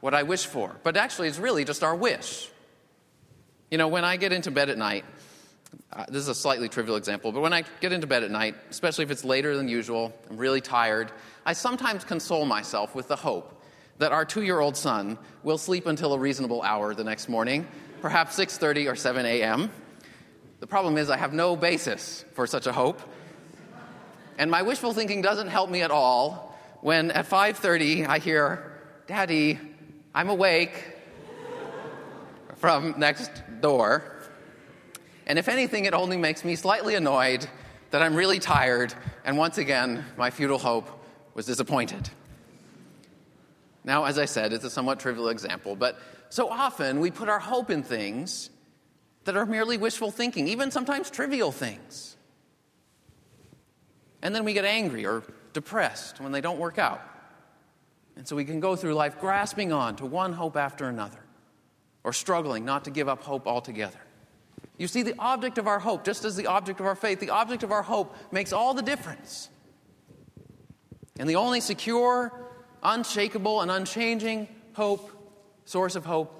what 0.00 0.14
I 0.14 0.22
wish 0.22 0.46
for. 0.46 0.76
But 0.82 0.96
actually, 0.96 1.28
it's 1.28 1.38
really 1.38 1.64
just 1.64 1.82
our 1.82 1.94
wish. 1.94 2.48
You 3.70 3.78
know, 3.78 3.88
when 3.88 4.04
I 4.04 4.16
get 4.16 4.32
into 4.32 4.50
bed 4.50 4.68
at 4.70 4.78
night, 4.78 5.04
uh, 5.92 6.04
this 6.08 6.22
is 6.22 6.28
a 6.28 6.34
slightly 6.34 6.68
trivial 6.68 6.96
example, 6.96 7.32
but 7.32 7.40
when 7.40 7.52
I 7.52 7.64
get 7.80 7.92
into 7.92 8.06
bed 8.06 8.22
at 8.22 8.30
night, 8.30 8.54
especially 8.70 9.04
if 9.04 9.10
it's 9.10 9.24
later 9.24 9.56
than 9.56 9.68
usual, 9.68 10.14
I'm 10.30 10.36
really 10.36 10.60
tired, 10.60 11.10
I 11.44 11.52
sometimes 11.52 12.04
console 12.04 12.46
myself 12.46 12.94
with 12.94 13.08
the 13.08 13.16
hope 13.16 13.62
that 13.98 14.12
our 14.12 14.24
2-year-old 14.24 14.76
son 14.76 15.18
will 15.42 15.58
sleep 15.58 15.86
until 15.86 16.12
a 16.12 16.18
reasonable 16.18 16.62
hour 16.62 16.94
the 16.94 17.04
next 17.04 17.28
morning, 17.28 17.66
perhaps 18.00 18.38
6:30 18.38 18.90
or 18.90 18.94
7 18.94 19.26
a.m. 19.26 19.70
The 20.60 20.66
problem 20.66 20.96
is 20.96 21.10
I 21.10 21.16
have 21.16 21.32
no 21.32 21.56
basis 21.56 22.24
for 22.34 22.46
such 22.46 22.66
a 22.66 22.72
hope. 22.72 23.00
And 24.38 24.50
my 24.50 24.62
wishful 24.62 24.92
thinking 24.92 25.22
doesn't 25.22 25.48
help 25.48 25.70
me 25.70 25.82
at 25.82 25.90
all 25.90 26.45
when 26.86 27.10
at 27.10 27.26
5:30 27.26 28.06
I 28.06 28.20
hear, 28.20 28.62
"Daddy, 29.08 29.58
I'm 30.14 30.28
awake 30.28 30.84
from 32.54 32.94
next 32.96 33.32
door. 33.60 34.04
And 35.26 35.36
if 35.36 35.48
anything, 35.48 35.86
it 35.86 35.94
only 35.94 36.16
makes 36.16 36.44
me 36.44 36.54
slightly 36.54 36.94
annoyed 36.94 37.48
that 37.90 38.02
I'm 38.02 38.14
really 38.14 38.38
tired, 38.38 38.94
and 39.24 39.36
once 39.36 39.58
again, 39.58 40.04
my 40.16 40.30
futile 40.30 40.60
hope 40.60 40.88
was 41.34 41.44
disappointed. 41.44 42.08
Now, 43.82 44.04
as 44.04 44.16
I 44.16 44.26
said, 44.26 44.52
it's 44.52 44.64
a 44.64 44.70
somewhat 44.70 45.00
trivial 45.00 45.28
example, 45.30 45.74
but 45.74 45.98
so 46.28 46.48
often 46.48 47.00
we 47.00 47.10
put 47.10 47.28
our 47.28 47.40
hope 47.40 47.68
in 47.68 47.82
things 47.82 48.48
that 49.24 49.36
are 49.36 49.44
merely 49.44 49.76
wishful 49.76 50.12
thinking, 50.12 50.46
even 50.46 50.70
sometimes 50.70 51.10
trivial 51.10 51.50
things. 51.50 52.16
And 54.22 54.32
then 54.32 54.44
we 54.44 54.52
get 54.52 54.64
angry 54.64 55.04
or 55.04 55.24
depressed 55.56 56.20
when 56.20 56.32
they 56.32 56.42
don't 56.42 56.58
work 56.58 56.78
out. 56.78 57.00
And 58.14 58.28
so 58.28 58.36
we 58.36 58.44
can 58.44 58.60
go 58.60 58.76
through 58.76 58.92
life 58.92 59.18
grasping 59.18 59.72
on 59.72 59.96
to 59.96 60.04
one 60.04 60.34
hope 60.34 60.54
after 60.54 60.86
another, 60.86 61.18
or 62.04 62.12
struggling 62.12 62.66
not 62.66 62.84
to 62.84 62.90
give 62.90 63.08
up 63.08 63.22
hope 63.22 63.46
altogether. 63.46 63.98
You 64.76 64.86
see, 64.86 65.02
the 65.02 65.14
object 65.18 65.56
of 65.56 65.66
our 65.66 65.78
hope, 65.78 66.04
just 66.04 66.26
as 66.26 66.36
the 66.36 66.46
object 66.46 66.78
of 66.78 66.84
our 66.84 66.94
faith, 66.94 67.20
the 67.20 67.30
object 67.30 67.62
of 67.62 67.72
our 67.72 67.80
hope 67.80 68.14
makes 68.30 68.52
all 68.52 68.74
the 68.74 68.82
difference. 68.82 69.48
And 71.18 71.26
the 71.26 71.36
only 71.36 71.62
secure, 71.62 72.30
unshakable, 72.82 73.62
and 73.62 73.70
unchanging 73.70 74.48
hope, 74.74 75.10
source 75.64 75.96
of 75.96 76.04
hope, 76.04 76.30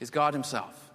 is 0.00 0.10
God 0.10 0.34
Himself. 0.34 0.90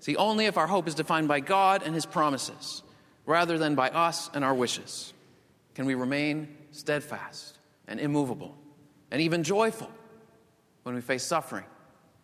See, 0.00 0.16
only 0.16 0.46
if 0.46 0.56
our 0.56 0.66
hope 0.66 0.88
is 0.88 0.94
defined 0.94 1.28
by 1.28 1.40
God 1.40 1.82
and 1.82 1.94
His 1.94 2.06
promises, 2.06 2.82
rather 3.26 3.58
than 3.58 3.74
by 3.74 3.90
us 3.90 4.30
and 4.32 4.42
our 4.42 4.54
wishes, 4.54 5.12
can 5.78 5.86
we 5.86 5.94
remain 5.94 6.48
steadfast 6.72 7.56
and 7.86 8.00
immovable 8.00 8.52
and 9.12 9.22
even 9.22 9.44
joyful 9.44 9.88
when 10.82 10.96
we 10.96 11.00
face 11.00 11.22
suffering 11.22 11.66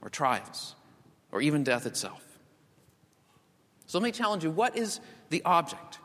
or 0.02 0.08
trials 0.08 0.74
or 1.30 1.40
even 1.40 1.62
death 1.62 1.86
itself. 1.86 2.20
So 3.86 3.96
let 3.96 4.02
me 4.02 4.10
challenge 4.10 4.42
you 4.42 4.50
what 4.50 4.76
is 4.76 4.98
the 5.30 5.40
object 5.44 6.00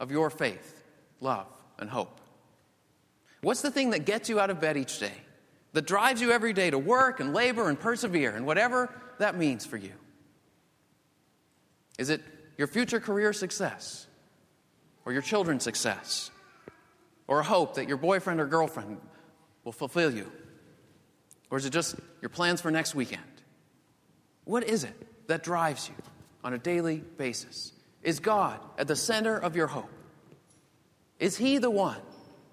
of 0.00 0.10
your 0.10 0.30
faith, 0.30 0.82
love, 1.20 1.46
and 1.78 1.90
hope? 1.90 2.22
What's 3.42 3.60
the 3.60 3.70
thing 3.70 3.90
that 3.90 4.06
gets 4.06 4.30
you 4.30 4.40
out 4.40 4.48
of 4.48 4.58
bed 4.58 4.78
each 4.78 4.98
day, 4.98 5.12
that 5.74 5.86
drives 5.86 6.22
you 6.22 6.32
every 6.32 6.54
day 6.54 6.70
to 6.70 6.78
work 6.78 7.20
and 7.20 7.34
labor 7.34 7.68
and 7.68 7.78
persevere 7.78 8.34
and 8.34 8.46
whatever 8.46 8.88
that 9.18 9.36
means 9.36 9.66
for 9.66 9.76
you? 9.76 9.92
Is 11.98 12.08
it 12.08 12.22
your 12.56 12.66
future 12.66 12.98
career 12.98 13.34
success 13.34 14.06
or 15.04 15.12
your 15.12 15.20
children's 15.20 15.64
success 15.64 16.30
or 17.28 17.40
a 17.40 17.44
hope 17.44 17.74
that 17.74 17.86
your 17.86 17.98
boyfriend 17.98 18.40
or 18.40 18.46
girlfriend 18.46 18.98
will 19.62 19.72
fulfill 19.72 20.12
you? 20.12 20.32
Or 21.50 21.58
is 21.58 21.66
it 21.66 21.70
just 21.70 21.94
your 22.20 22.30
plans 22.30 22.60
for 22.60 22.70
next 22.70 22.94
weekend? 22.94 23.22
What 24.44 24.64
is 24.64 24.82
it 24.82 25.28
that 25.28 25.42
drives 25.42 25.88
you 25.88 25.94
on 26.42 26.54
a 26.54 26.58
daily 26.58 26.96
basis? 27.16 27.72
Is 28.02 28.18
God 28.18 28.58
at 28.78 28.88
the 28.88 28.96
center 28.96 29.36
of 29.36 29.54
your 29.54 29.66
hope? 29.66 29.90
Is 31.18 31.36
He 31.36 31.58
the 31.58 31.70
one 31.70 32.00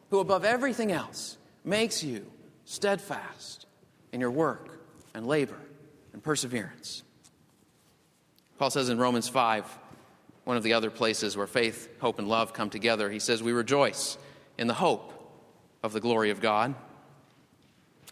who, 0.10 0.20
above 0.20 0.44
everything 0.44 0.92
else, 0.92 1.38
makes 1.64 2.04
you 2.04 2.26
steadfast 2.66 3.66
in 4.12 4.20
your 4.20 4.32
work 4.32 4.80
and 5.14 5.26
labor 5.26 5.58
and 6.14 6.22
perseverance? 6.22 7.04
Paul 8.58 8.72
says 8.72 8.90
in 8.90 8.98
Romans 8.98 9.30
5, 9.30 9.66
one 10.46 10.58
of 10.58 10.64
the 10.64 10.74
other 10.74 10.90
places 10.90 11.36
where 11.36 11.48
faith, 11.48 11.90
hope, 12.00 12.20
and 12.20 12.28
love 12.28 12.54
come 12.54 12.70
together, 12.70 13.10
he 13.10 13.20
says, 13.20 13.42
We 13.42 13.52
rejoice 13.52 14.18
in 14.58 14.68
the 14.68 14.74
hope 14.74 15.12
of 15.84 15.94
the 15.94 16.00
glory 16.00 16.30
of 16.30 16.42
God. 16.42 16.76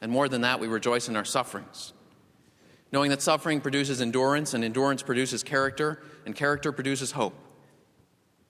And 0.02 0.12
more 0.12 0.28
than 0.28 0.42
that, 0.42 0.60
we 0.60 0.68
rejoice 0.68 1.08
in 1.08 1.16
our 1.16 1.26
sufferings, 1.26 1.94
knowing 2.92 3.10
that 3.10 3.22
suffering 3.22 3.62
produces 3.62 4.02
endurance, 4.02 4.54
and 4.54 4.64
endurance 4.64 5.02
produces 5.02 5.44
character, 5.44 6.04
and 6.26 6.36
character 6.36 6.72
produces 6.72 7.12
hope. 7.12 7.36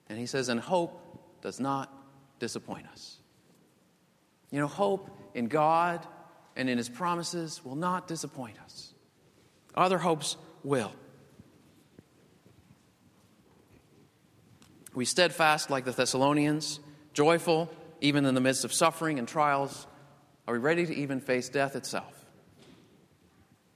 And 0.08 0.18
he 0.18 0.26
says, 0.26 0.48
and 0.48 0.60
hope 0.60 1.00
does 1.40 1.60
not 1.60 1.92
disappoint 2.38 2.86
us. 2.92 3.18
You 4.50 4.60
know, 4.60 4.66
hope 4.66 5.10
in 5.34 5.48
God 5.48 6.06
and 6.56 6.68
in 6.70 6.78
His 6.78 6.88
promises 6.88 7.64
will 7.64 7.76
not 7.76 8.06
disappoint 8.06 8.56
us. 8.62 8.92
Other 9.74 9.98
hopes 9.98 10.36
will. 10.62 10.92
We 14.94 15.04
steadfast 15.04 15.70
like 15.70 15.84
the 15.84 15.90
Thessalonians, 15.90 16.78
joyful 17.12 17.68
even 18.04 18.26
in 18.26 18.34
the 18.34 18.40
midst 18.40 18.66
of 18.66 18.72
suffering 18.72 19.18
and 19.18 19.26
trials. 19.26 19.86
Are 20.46 20.52
we 20.52 20.60
ready 20.60 20.84
to 20.84 20.94
even 20.94 21.20
face 21.20 21.48
death 21.48 21.74
itself? 21.74 22.12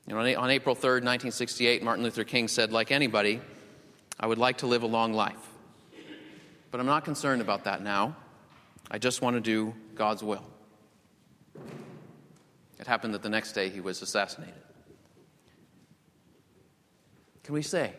You 0.07 0.15
know, 0.15 0.21
on 0.21 0.51
April 0.51 0.77
3rd, 0.77 1.03
1968, 1.05 1.83
Martin 1.83 2.05
Luther 2.05 2.25
King 2.25 2.47
said, 2.47 2.71
like 2.71 2.91
anybody, 2.91 3.41
I 4.21 4.27
would 4.27 4.37
like 4.37 4.59
to 4.59 4.67
live 4.67 4.83
a 4.83 4.87
long 4.87 5.15
life. 5.15 5.49
But 6.71 6.79
I'm 6.79 6.87
not 6.87 7.07
concerned 7.07 7.41
about 7.41 7.65
that 7.65 7.83
now. 7.83 8.17
I 8.91 8.99
just 8.99 9.23
want 9.23 9.37
to 9.37 9.41
do 9.41 9.75
God's 9.95 10.23
will. 10.23 10.45
It 12.79 12.87
happened 12.87 13.15
that 13.15 13.23
the 13.23 13.31
next 13.31 13.53
day 13.53 13.71
he 13.71 13.81
was 13.81 14.03
assassinated. 14.03 14.55
Can 17.45 17.55
we 17.55 17.63
say 17.63 17.95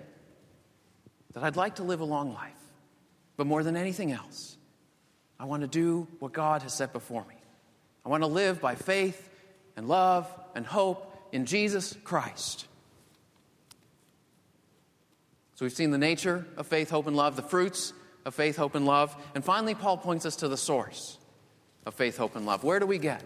that 1.33 1.43
I'd 1.43 1.55
like 1.55 1.75
to 1.75 1.83
live 1.83 2.01
a 2.01 2.05
long 2.05 2.35
life, 2.35 2.53
but 3.35 3.47
more 3.47 3.63
than 3.63 3.75
anything 3.75 4.11
else, 4.11 4.57
I 5.39 5.45
want 5.45 5.61
to 5.61 5.67
do 5.67 6.07
what 6.19 6.33
God 6.33 6.63
has 6.63 6.73
set 6.73 6.91
before 6.91 7.23
me? 7.25 7.35
I 8.05 8.09
want 8.09 8.23
to 8.23 8.27
live 8.27 8.59
by 8.59 8.75
faith 8.75 9.29
and 9.77 9.87
love 9.87 10.27
and 10.55 10.65
hope 10.65 11.29
in 11.31 11.45
Jesus 11.45 11.95
Christ. 12.03 12.65
So 15.55 15.65
we've 15.65 15.73
seen 15.73 15.91
the 15.91 15.97
nature 15.97 16.45
of 16.57 16.67
faith, 16.67 16.89
hope, 16.89 17.07
and 17.07 17.15
love, 17.15 17.35
the 17.35 17.41
fruits 17.41 17.93
of 18.25 18.33
faith, 18.33 18.57
hope, 18.57 18.75
and 18.75 18.85
love. 18.85 19.15
And 19.35 19.43
finally, 19.43 19.75
Paul 19.75 19.97
points 19.97 20.25
us 20.25 20.37
to 20.37 20.47
the 20.47 20.57
source 20.57 21.17
of 21.85 21.93
faith, 21.93 22.17
hope, 22.17 22.35
and 22.35 22.45
love. 22.45 22.63
Where 22.63 22.79
do 22.79 22.85
we 22.85 22.97
get 22.97 23.21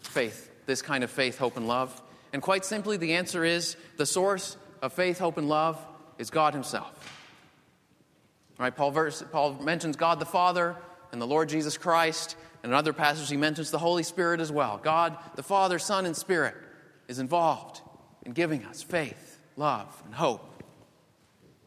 faith, 0.00 0.50
this 0.66 0.82
kind 0.82 1.04
of 1.04 1.10
faith, 1.10 1.38
hope, 1.38 1.56
and 1.56 1.68
love? 1.68 2.02
And 2.32 2.42
quite 2.42 2.64
simply, 2.64 2.96
the 2.96 3.14
answer 3.14 3.44
is 3.44 3.76
the 3.96 4.06
source 4.06 4.56
of 4.82 4.92
faith, 4.92 5.18
hope, 5.18 5.36
and 5.36 5.48
love 5.48 5.78
is 6.18 6.30
God 6.30 6.54
Himself. 6.54 6.92
Right? 8.58 8.74
Paul, 8.74 8.90
verse, 8.90 9.22
Paul 9.30 9.54
mentions 9.62 9.96
God 9.96 10.18
the 10.18 10.26
Father 10.26 10.76
and 11.16 11.22
the 11.22 11.26
Lord 11.26 11.48
Jesus 11.48 11.78
Christ. 11.78 12.36
And 12.62 12.72
in 12.72 12.76
other 12.76 12.92
passages, 12.92 13.30
he 13.30 13.38
mentions 13.38 13.70
the 13.70 13.78
Holy 13.78 14.02
Spirit 14.02 14.38
as 14.38 14.52
well. 14.52 14.78
God, 14.82 15.16
the 15.34 15.42
Father, 15.42 15.78
Son, 15.78 16.04
and 16.04 16.14
Spirit 16.14 16.54
is 17.08 17.18
involved 17.18 17.80
in 18.26 18.32
giving 18.32 18.66
us 18.66 18.82
faith, 18.82 19.40
love, 19.56 20.02
and 20.04 20.14
hope. 20.14 20.62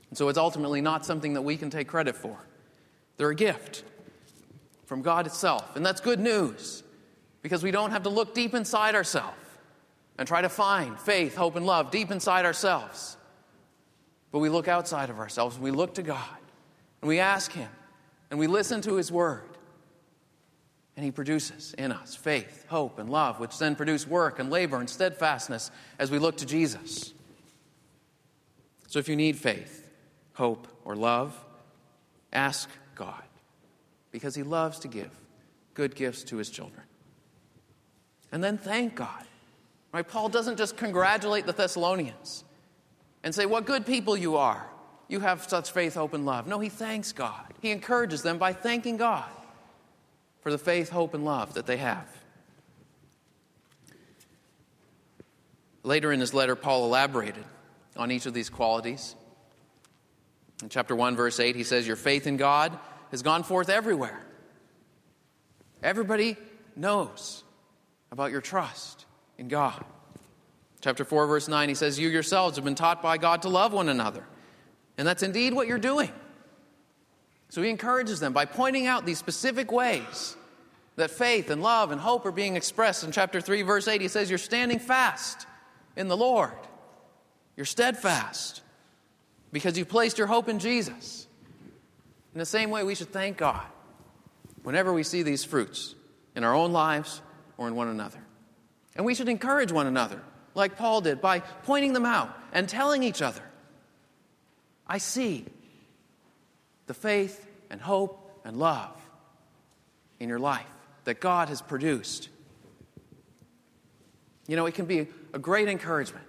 And 0.10 0.18
so 0.18 0.30
it's 0.30 0.38
ultimately 0.38 0.82
not 0.82 1.04
something 1.04 1.34
that 1.34 1.42
we 1.42 1.58
can 1.58 1.72
take 1.72 1.88
credit 1.88 2.16
for. 2.16 2.38
They're 3.18 3.32
a 3.32 3.36
gift 3.36 3.84
from 4.86 5.02
God 5.02 5.26
itself. 5.26 5.76
And 5.76 5.84
that's 5.84 6.00
good 6.00 6.20
news 6.20 6.84
because 7.42 7.64
we 7.64 7.72
don't 7.72 7.90
have 7.90 8.04
to 8.04 8.10
look 8.10 8.36
deep 8.36 8.54
inside 8.54 8.94
ourselves 8.94 9.36
and 10.20 10.28
try 10.28 10.42
to 10.42 10.50
find 10.50 11.00
faith, 11.00 11.36
hope, 11.36 11.56
and 11.56 11.66
love 11.66 11.90
deep 11.90 12.12
inside 12.12 12.46
ourselves. 12.46 13.18
But 14.32 14.40
we 14.40 14.50
look 14.50 14.68
outside 14.68 15.10
of 15.10 15.18
ourselves 15.18 15.56
and 15.56 15.64
we 15.64 15.72
look 15.72 15.96
to 15.96 16.04
God 16.04 16.38
and 17.02 17.10
we 17.10 17.20
ask 17.20 17.52
Him 17.52 17.70
and 18.30 18.40
we 18.40 18.48
listen 18.48 18.82
to 18.82 18.96
His 18.96 19.12
Word 19.12 19.50
and 21.00 21.06
he 21.06 21.12
produces 21.12 21.74
in 21.78 21.94
us 21.94 22.14
faith, 22.14 22.66
hope, 22.68 23.00
and 23.00 23.10
love, 23.10 23.40
which 23.40 23.58
then 23.58 23.74
produce 23.74 24.06
work 24.06 24.38
and 24.38 24.50
labor 24.50 24.82
and 24.82 24.90
steadfastness 24.90 25.72
as 25.98 26.12
we 26.12 26.20
look 26.20 26.36
to 26.36 26.46
Jesus. 26.46 27.14
So 28.88 29.00
if 29.00 29.08
you 29.08 29.16
need 29.16 29.38
faith, 29.38 29.90
hope, 30.34 30.68
or 30.84 30.98
love, 30.98 31.34
ask 32.34 32.70
God, 32.96 33.24
because 34.12 34.36
he 34.36 34.44
loves 34.44 34.78
to 34.80 34.90
give 34.90 35.10
good 35.74 35.96
gifts 35.96 36.24
to 36.24 36.36
his 36.36 36.50
children. 36.50 36.84
And 38.34 38.44
then 38.44 38.58
thank 38.58 38.96
God. 38.96 39.24
Right? 39.94 40.06
Paul 40.06 40.28
doesn't 40.28 40.58
just 40.58 40.76
congratulate 40.76 41.46
the 41.46 41.54
Thessalonians 41.54 42.44
and 43.24 43.34
say, 43.34 43.46
What 43.46 43.66
good 43.66 43.86
people 43.86 44.18
you 44.18 44.36
are. 44.36 44.68
You 45.10 45.20
have 45.22 45.50
such 45.50 45.72
faith, 45.72 45.96
hope, 45.96 46.14
and 46.14 46.26
love. 46.26 46.48
No, 46.48 46.60
he 46.60 46.70
thanks 46.70 47.12
God. 47.12 47.54
He 47.62 47.72
encourages 47.72 48.22
them 48.22 48.38
by 48.38 48.54
thanking 48.54 48.96
God 48.96 49.30
for 50.42 50.52
the 50.52 50.58
faith, 50.58 50.90
hope, 50.90 51.16
and 51.16 51.26
love 51.26 51.56
that 51.56 51.66
they 51.66 51.78
have. 51.78 52.08
Later 55.84 56.14
in 56.14 56.20
his 56.20 56.34
letter, 56.34 56.56
Paul 56.56 56.86
elaborated 56.86 57.44
on 57.98 58.12
each 58.12 58.28
of 58.28 58.36
these 58.36 58.50
qualities. 58.50 59.16
In 60.62 60.70
chapter 60.70 60.96
1, 60.96 61.16
verse 61.16 61.40
8, 61.40 61.56
he 61.56 61.64
says, 61.64 61.88
Your 61.88 61.96
faith 61.96 62.28
in 62.28 62.38
God 62.38 62.78
has 63.10 63.24
gone 63.24 63.42
forth 63.42 63.70
everywhere. 63.70 64.22
Everybody 65.82 66.38
knows 66.76 67.44
about 68.12 68.32
your 68.32 68.42
trust 68.42 69.06
in 69.40 69.48
God. 69.48 69.84
Chapter 70.82 71.04
4, 71.04 71.26
verse 71.26 71.48
9, 71.48 71.68
he 71.70 71.76
says, 71.76 71.98
You 71.98 72.10
yourselves 72.10 72.58
have 72.58 72.66
been 72.66 72.76
taught 72.76 73.02
by 73.02 73.18
God 73.18 73.42
to 73.42 73.50
love 73.50 73.74
one 73.74 73.90
another. 73.90 74.24
And 75.00 75.08
that's 75.08 75.24
indeed 75.24 75.54
what 75.54 75.66
you're 75.70 75.78
doing. 75.80 76.12
So 77.48 77.62
he 77.62 77.70
encourages 77.70 78.20
them 78.20 78.34
by 78.34 78.44
pointing 78.44 78.86
out 78.86 79.06
these 79.06 79.18
specific 79.18 79.72
ways 79.72 80.36
that 80.98 81.10
faith 81.10 81.50
and 81.50 81.64
love 81.64 81.92
and 81.92 82.02
hope 82.02 82.26
are 82.26 82.34
being 82.34 82.58
expressed. 82.58 83.06
In 83.06 83.14
chapter 83.14 83.40
3, 83.40 83.62
verse 83.62 83.88
8, 83.88 84.02
he 84.02 84.10
says, 84.10 84.30
You're 84.30 84.38
standing 84.38 84.78
fast 84.78 85.48
in 85.96 86.10
the 86.10 86.18
Lord. 86.18 86.52
You're 87.56 87.66
steadfast 87.66 88.62
because 89.54 89.78
you've 89.78 89.88
placed 89.88 90.18
your 90.18 90.28
hope 90.28 90.50
in 90.50 90.60
Jesus. 90.60 91.28
In 92.34 92.40
the 92.40 92.46
same 92.46 92.70
way, 92.70 92.84
we 92.84 92.94
should 92.94 93.14
thank 93.14 93.38
God 93.38 93.66
whenever 94.64 94.92
we 94.92 95.04
see 95.04 95.24
these 95.24 95.46
fruits 95.46 95.96
in 96.36 96.44
our 96.44 96.54
own 96.54 96.74
lives 96.74 97.22
or 97.58 97.70
in 97.70 97.76
one 97.76 97.88
another. 97.88 98.20
And 98.98 99.06
we 99.06 99.16
should 99.16 99.30
encourage 99.30 99.72
one 99.72 99.88
another, 99.88 100.22
like 100.56 100.76
Paul 100.76 101.00
did, 101.00 101.22
by 101.22 101.40
pointing 101.40 101.94
them 101.94 102.06
out 102.06 102.38
and 102.52 102.68
telling 102.68 103.02
each 103.02 103.22
other, 103.22 103.44
I 104.90 104.98
see 104.98 105.46
the 106.88 106.96
faith 106.96 107.48
and 107.70 107.80
hope 107.80 108.42
and 108.44 108.58
love 108.58 108.98
in 110.20 110.28
your 110.28 110.40
life 110.40 110.66
that 111.04 111.20
God 111.20 111.50
has 111.50 111.62
produced. 111.62 112.30
You 114.48 114.56
know, 114.56 114.66
it 114.66 114.74
can 114.74 114.86
be 114.86 115.08
a 115.32 115.40
great 115.40 115.68
encouragement 115.68 116.26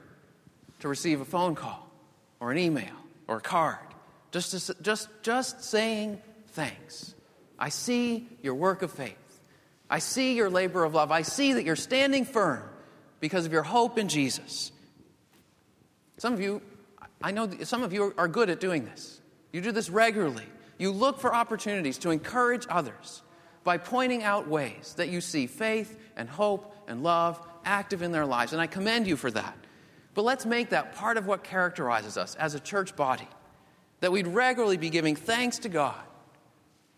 to 0.81 0.89
receive 0.89 1.23
a 1.23 1.25
phone 1.25 1.55
call 1.55 1.91
or 2.39 2.53
an 2.53 2.59
email 2.59 2.93
or 3.27 3.39
a 3.39 3.41
card, 3.41 3.79
just, 4.31 4.67
to, 4.67 4.83
just, 4.83 5.09
just 5.23 5.65
saying 5.65 6.21
thanks. 6.49 7.15
I 7.59 7.71
see 7.71 8.29
your 8.43 8.55
work 8.55 8.83
of 8.83 8.91
faith. 8.91 9.17
I 9.89 9.99
see 9.99 10.35
your 10.35 10.51
labor 10.51 10.85
of 10.85 10.95
love. 10.95 11.11
I 11.11 11.23
see 11.23 11.55
that 11.55 11.65
you're 11.65 11.77
standing 11.77 12.27
firm 12.27 12.63
because 13.21 13.47
of 13.47 13.53
your 13.53 13.63
hope 13.63 13.97
in 13.99 14.09
Jesus. 14.09 14.71
Some 16.19 16.35
of 16.35 16.41
you, 16.41 16.61
I 17.23 17.33
know 17.33 17.51
some 17.65 17.83
of 17.83 17.93
you 17.93 18.15
are 18.17 18.29
good 18.29 18.51
at 18.51 18.61
doing 18.61 18.85
this. 18.85 19.21
You 19.53 19.61
do 19.61 19.73
this 19.73 19.91
regularly. 19.91 20.47
You 20.79 20.91
look 20.91 21.21
for 21.21 21.35
opportunities 21.35 21.99
to 21.99 22.11
encourage 22.11 22.67
others 22.69 23.23
by 23.65 23.77
pointing 23.77 24.23
out 24.23 24.49
ways 24.49 24.95
that 24.97 25.09
you 25.11 25.21
see 25.21 25.47
faith 25.47 25.99
and 26.17 26.29
hope 26.29 26.75
and 26.89 27.03
love 27.03 27.41
active 27.65 28.03
in 28.03 28.13
their 28.13 28.25
lives. 28.25 28.53
And 28.53 28.61
I 28.63 28.67
commend 28.67 29.07
you 29.07 29.17
for 29.17 29.31
that. 29.31 29.57
But 30.15 30.23
let's 30.23 30.47
make 30.47 30.71
that 30.71 30.95
part 30.97 31.17
of 31.17 31.27
what 31.27 31.45
characterizes 31.45 32.17
us 32.17 32.35
as 32.37 32.55
a 32.55 32.61
church 32.61 32.97
body 32.97 33.29
that 34.01 34.11
we'd 34.11 34.27
regularly 34.27 34.79
be 34.79 34.91
giving 34.91 35.15
thanks 35.15 35.59
to 35.61 35.69
God 35.69 36.01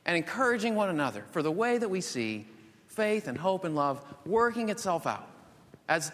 and 0.06 0.16
encouraging 0.16 0.74
one 0.74 0.88
another 0.88 1.24
for 1.32 1.42
the 1.42 1.50
way 1.50 1.78
that 1.78 1.88
we 1.88 2.00
see 2.00 2.46
faith 2.87 3.26
and 3.26 3.37
hope 3.37 3.64
and 3.64 3.74
love 3.74 4.02
working 4.24 4.68
itself 4.68 5.06
out 5.06 5.28
as 5.88 6.12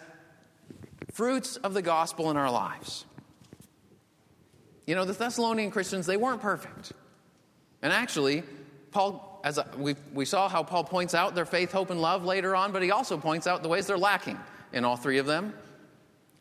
fruits 1.13 1.57
of 1.57 1.73
the 1.73 1.81
gospel 1.81 2.31
in 2.31 2.37
our 2.37 2.51
lives. 2.51 3.05
You 4.89 4.95
know, 4.95 5.05
the 5.05 5.13
Thessalonian 5.13 5.69
Christians, 5.69 6.07
they 6.07 6.17
weren't 6.17 6.41
perfect. 6.41 6.93
And 7.83 7.93
actually, 7.93 8.41
Paul, 8.89 9.39
as 9.43 9.59
we, 9.77 9.95
we 10.15 10.25
saw 10.25 10.49
how 10.49 10.63
Paul 10.63 10.83
points 10.83 11.13
out 11.13 11.35
their 11.35 11.45
faith, 11.45 11.71
hope, 11.71 11.91
and 11.91 12.01
love 12.01 12.25
later 12.25 12.55
on, 12.55 12.71
but 12.71 12.81
he 12.81 12.89
also 12.89 13.15
points 13.15 13.45
out 13.45 13.61
the 13.61 13.69
ways 13.69 13.85
they're 13.85 13.99
lacking 13.99 14.39
in 14.73 14.83
all 14.85 14.95
three 14.95 15.19
of 15.19 15.27
them. 15.27 15.53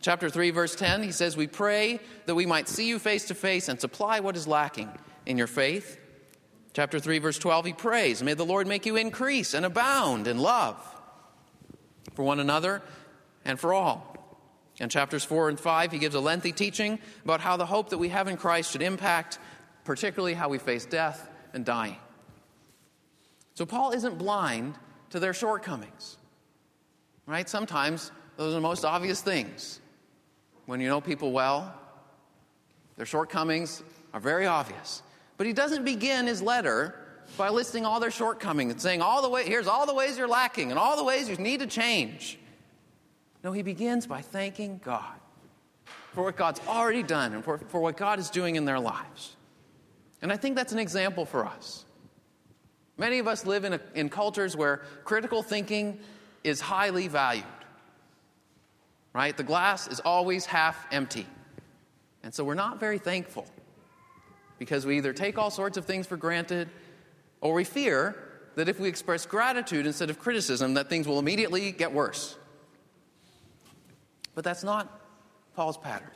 Chapter 0.01 0.31
3, 0.31 0.49
verse 0.49 0.75
10, 0.75 1.03
he 1.03 1.13
says, 1.13 1.37
We 1.37 1.47
pray 1.47 2.01
that 2.25 2.35
we 2.35 2.47
might 2.47 2.71
see 2.71 2.89
you 2.89 2.99
face 2.99 3.27
to 3.27 3.35
face 3.35 3.69
and 3.69 3.79
supply 3.79 4.21
what 4.21 4.35
is 4.35 4.49
lacking 4.49 4.89
in 5.27 5.37
your 5.37 5.47
faith. 5.47 5.99
Chapter 6.73 6.99
3, 6.99 7.19
verse 7.19 7.39
12, 7.39 7.67
he 7.67 7.73
prays, 7.75 8.23
May 8.23 8.33
the 8.33 8.47
Lord 8.47 8.67
make 8.67 8.87
you 8.87 8.97
increase 8.97 9.53
and 9.53 9.67
abound 9.67 10.27
in 10.27 10.39
love 10.39 10.83
for 12.15 12.23
one 12.23 12.41
another 12.41 12.81
and 13.45 13.61
for 13.61 13.75
all. 13.75 14.18
In 14.81 14.89
chapters 14.89 15.25
4 15.25 15.49
and 15.49 15.59
5, 15.59 15.93
he 15.93 15.99
gives 15.99 16.15
a 16.15 16.21
lengthy 16.21 16.53
teaching 16.53 16.99
about 17.25 17.41
how 17.41 17.57
the 17.57 17.67
hope 17.67 17.91
that 17.91 17.99
we 17.99 18.11
have 18.11 18.29
in 18.29 18.37
Christ 18.37 18.73
should 18.73 18.83
impact, 18.83 19.39
particularly 19.85 20.35
how 20.35 20.49
we 20.49 20.59
face 20.59 20.85
death 20.87 21.29
and 21.53 21.65
dying. 21.65 21.97
So 23.55 23.67
Paul 23.67 23.91
isn't 23.91 24.19
blind 24.19 24.77
to 25.11 25.19
their 25.19 25.35
shortcomings, 25.35 26.17
right? 27.27 27.49
Sometimes 27.49 28.13
those 28.37 28.53
are 28.53 28.55
the 28.55 28.61
most 28.61 28.85
obvious 28.85 29.21
things. 29.21 29.81
When 30.67 30.81
you 30.81 30.89
know 30.89 31.01
people 31.01 31.33
well, 31.33 31.75
their 32.97 33.07
shortcomings 33.07 33.83
are 34.15 34.21
very 34.21 34.47
obvious. 34.47 35.03
But 35.39 35.47
he 35.47 35.53
doesn't 35.53 35.85
begin 35.85 36.27
his 36.27 36.41
letter 36.41 36.95
by 37.37 37.49
listing 37.49 37.85
all 37.85 37.99
their 38.01 38.11
shortcomings 38.11 38.73
and 38.73 38.81
saying, 38.81 39.03
all 39.03 39.23
the 39.23 39.29
way, 39.29 39.45
here's 39.45 39.67
all 39.67 39.87
the 39.87 39.95
ways 39.95 40.19
you're 40.19 40.29
lacking 40.29 40.71
and 40.71 40.79
all 40.79 40.97
the 40.97 41.05
ways 41.05 41.29
you 41.29 41.37
need 41.37 41.61
to 41.61 41.67
change. 41.67 42.39
No, 43.49 43.53
he 43.53 43.63
begins 43.63 44.07
by 44.07 44.21
thanking 44.21 44.79
God 44.85 45.19
for 46.13 46.25
what 46.25 46.37
God's 46.37 46.61
already 46.69 47.03
done 47.03 47.33
and 47.33 47.43
for, 47.43 47.57
for 47.57 47.81
what 47.81 47.97
God 47.97 48.19
is 48.19 48.29
doing 48.29 48.57
in 48.57 48.67
their 48.67 48.79
lives. 48.79 49.37
And 50.21 50.31
I 50.31 50.37
think 50.37 50.55
that's 50.55 50.75
an 50.75 50.79
example 50.79 51.25
for 51.25 51.47
us. 51.47 51.87
Many 52.99 53.21
of 53.21 53.27
us 53.27 53.47
live 53.47 53.65
in, 53.65 53.73
a, 53.73 53.81
in 53.95 54.11
cultures 54.11 54.55
where 54.55 54.83
critical 55.03 55.43
thinking 55.43 55.99
is 56.45 56.61
highly 56.61 57.09
valued. 57.09 57.47
Right? 59.15 59.35
The 59.35 59.45
glass 59.45 59.89
is 59.89 60.01
always 60.01 60.45
half 60.45 60.87
empty. 60.93 61.27
And 62.23 62.35
so 62.35 62.45
we're 62.45 62.53
not 62.53 62.79
very 62.79 62.99
thankful 62.99 63.47
because 64.59 64.85
we 64.85 64.99
either 64.99 65.15
take 65.15 65.39
all 65.39 65.51
sorts 65.51 65.79
of 65.79 65.87
things 65.87 66.07
for 66.07 66.19
granted 66.19 66.69
or 67.41 67.55
we 67.55 67.65
fear 67.65 68.15
that 68.57 68.69
if 68.69 68.79
we 68.79 68.89
express 68.89 69.25
gratitude 69.25 69.87
instead 69.87 70.11
of 70.11 70.19
criticism 70.19 70.75
that 70.75 70.91
things 70.91 71.09
will 71.09 71.19
immediately 71.19 71.73
get 71.73 71.95
worse. 71.95 72.37
But 74.39 74.45
that's 74.45 74.63
not 74.63 75.01
Paul's 75.57 75.77
pattern. 75.77 76.13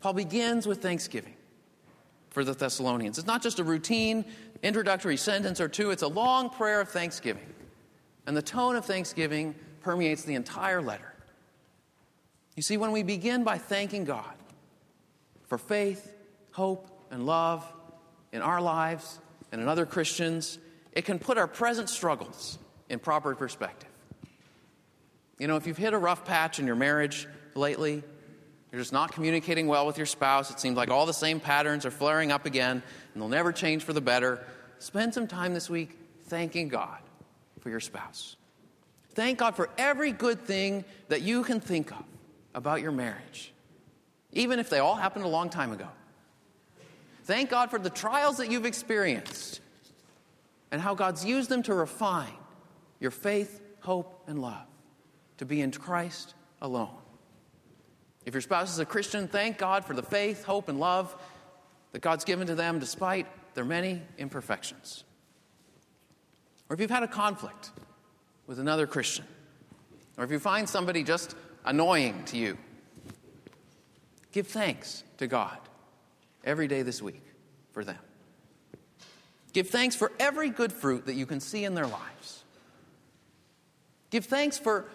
Paul 0.00 0.14
begins 0.14 0.66
with 0.66 0.80
thanksgiving 0.80 1.34
for 2.30 2.44
the 2.44 2.54
Thessalonians. 2.54 3.18
It's 3.18 3.26
not 3.26 3.42
just 3.42 3.58
a 3.58 3.62
routine 3.62 4.24
introductory 4.62 5.18
sentence 5.18 5.60
or 5.60 5.68
two, 5.68 5.90
it's 5.90 6.00
a 6.00 6.08
long 6.08 6.48
prayer 6.48 6.80
of 6.80 6.88
thanksgiving. 6.88 7.44
And 8.26 8.34
the 8.34 8.40
tone 8.40 8.74
of 8.74 8.86
thanksgiving 8.86 9.54
permeates 9.82 10.22
the 10.22 10.34
entire 10.34 10.80
letter. 10.80 11.12
You 12.54 12.62
see, 12.62 12.78
when 12.78 12.90
we 12.90 13.02
begin 13.02 13.44
by 13.44 13.58
thanking 13.58 14.04
God 14.04 14.34
for 15.44 15.58
faith, 15.58 16.14
hope, 16.52 16.88
and 17.10 17.26
love 17.26 17.70
in 18.32 18.40
our 18.40 18.62
lives 18.62 19.18
and 19.52 19.60
in 19.60 19.68
other 19.68 19.84
Christians, 19.84 20.56
it 20.92 21.04
can 21.04 21.18
put 21.18 21.36
our 21.36 21.46
present 21.46 21.90
struggles 21.90 22.58
in 22.88 22.98
proper 22.98 23.34
perspective. 23.34 23.90
You 25.38 25.46
know, 25.46 25.56
if 25.56 25.66
you've 25.66 25.76
hit 25.76 25.92
a 25.92 25.98
rough 25.98 26.24
patch 26.24 26.58
in 26.58 26.66
your 26.66 26.76
marriage 26.76 27.28
lately, 27.54 28.02
you're 28.72 28.80
just 28.80 28.92
not 28.92 29.12
communicating 29.12 29.66
well 29.66 29.86
with 29.86 29.96
your 29.96 30.06
spouse, 30.06 30.50
it 30.50 30.58
seems 30.58 30.76
like 30.76 30.90
all 30.90 31.06
the 31.06 31.12
same 31.12 31.40
patterns 31.40 31.84
are 31.86 31.90
flaring 31.90 32.32
up 32.32 32.46
again, 32.46 32.82
and 33.12 33.22
they'll 33.22 33.28
never 33.28 33.52
change 33.52 33.82
for 33.84 33.92
the 33.92 34.00
better. 34.00 34.44
Spend 34.78 35.14
some 35.14 35.26
time 35.26 35.54
this 35.54 35.70
week 35.70 35.98
thanking 36.24 36.68
God 36.68 36.98
for 37.60 37.70
your 37.70 37.80
spouse. 37.80 38.36
Thank 39.14 39.38
God 39.38 39.56
for 39.56 39.70
every 39.78 40.12
good 40.12 40.44
thing 40.44 40.84
that 41.08 41.22
you 41.22 41.42
can 41.42 41.60
think 41.60 41.90
of 41.90 42.04
about 42.54 42.82
your 42.82 42.92
marriage, 42.92 43.52
even 44.32 44.58
if 44.58 44.68
they 44.68 44.78
all 44.78 44.94
happened 44.94 45.24
a 45.24 45.28
long 45.28 45.48
time 45.48 45.72
ago. 45.72 45.88
Thank 47.24 47.50
God 47.50 47.70
for 47.70 47.78
the 47.78 47.90
trials 47.90 48.38
that 48.38 48.50
you've 48.50 48.66
experienced 48.66 49.60
and 50.70 50.80
how 50.80 50.94
God's 50.94 51.24
used 51.24 51.48
them 51.48 51.62
to 51.64 51.74
refine 51.74 52.32
your 53.00 53.10
faith, 53.10 53.60
hope, 53.80 54.22
and 54.26 54.40
love 54.40 54.66
to 55.38 55.44
be 55.44 55.60
in 55.60 55.70
Christ 55.72 56.34
alone. 56.60 56.94
If 58.24 58.34
your 58.34 58.40
spouse 58.40 58.72
is 58.72 58.78
a 58.78 58.84
Christian, 58.84 59.28
thank 59.28 59.58
God 59.58 59.84
for 59.84 59.94
the 59.94 60.02
faith, 60.02 60.44
hope, 60.44 60.68
and 60.68 60.80
love 60.80 61.14
that 61.92 62.00
God's 62.00 62.24
given 62.24 62.46
to 62.48 62.54
them 62.54 62.78
despite 62.78 63.26
their 63.54 63.64
many 63.64 64.02
imperfections. 64.18 65.04
Or 66.68 66.74
if 66.74 66.80
you've 66.80 66.90
had 66.90 67.04
a 67.04 67.08
conflict 67.08 67.70
with 68.46 68.58
another 68.58 68.86
Christian, 68.86 69.24
or 70.18 70.24
if 70.24 70.30
you 70.30 70.38
find 70.38 70.68
somebody 70.68 71.04
just 71.04 71.36
annoying 71.64 72.24
to 72.26 72.36
you, 72.36 72.58
give 74.32 74.48
thanks 74.48 75.04
to 75.18 75.26
God 75.26 75.58
every 76.44 76.66
day 76.66 76.82
this 76.82 77.00
week 77.00 77.22
for 77.72 77.84
them. 77.84 77.98
Give 79.52 79.68
thanks 79.68 79.94
for 79.94 80.12
every 80.18 80.50
good 80.50 80.72
fruit 80.72 81.06
that 81.06 81.14
you 81.14 81.26
can 81.26 81.40
see 81.40 81.64
in 81.64 81.74
their 81.74 81.86
lives. 81.86 82.44
Give 84.10 84.24
thanks 84.24 84.58
for 84.58 84.86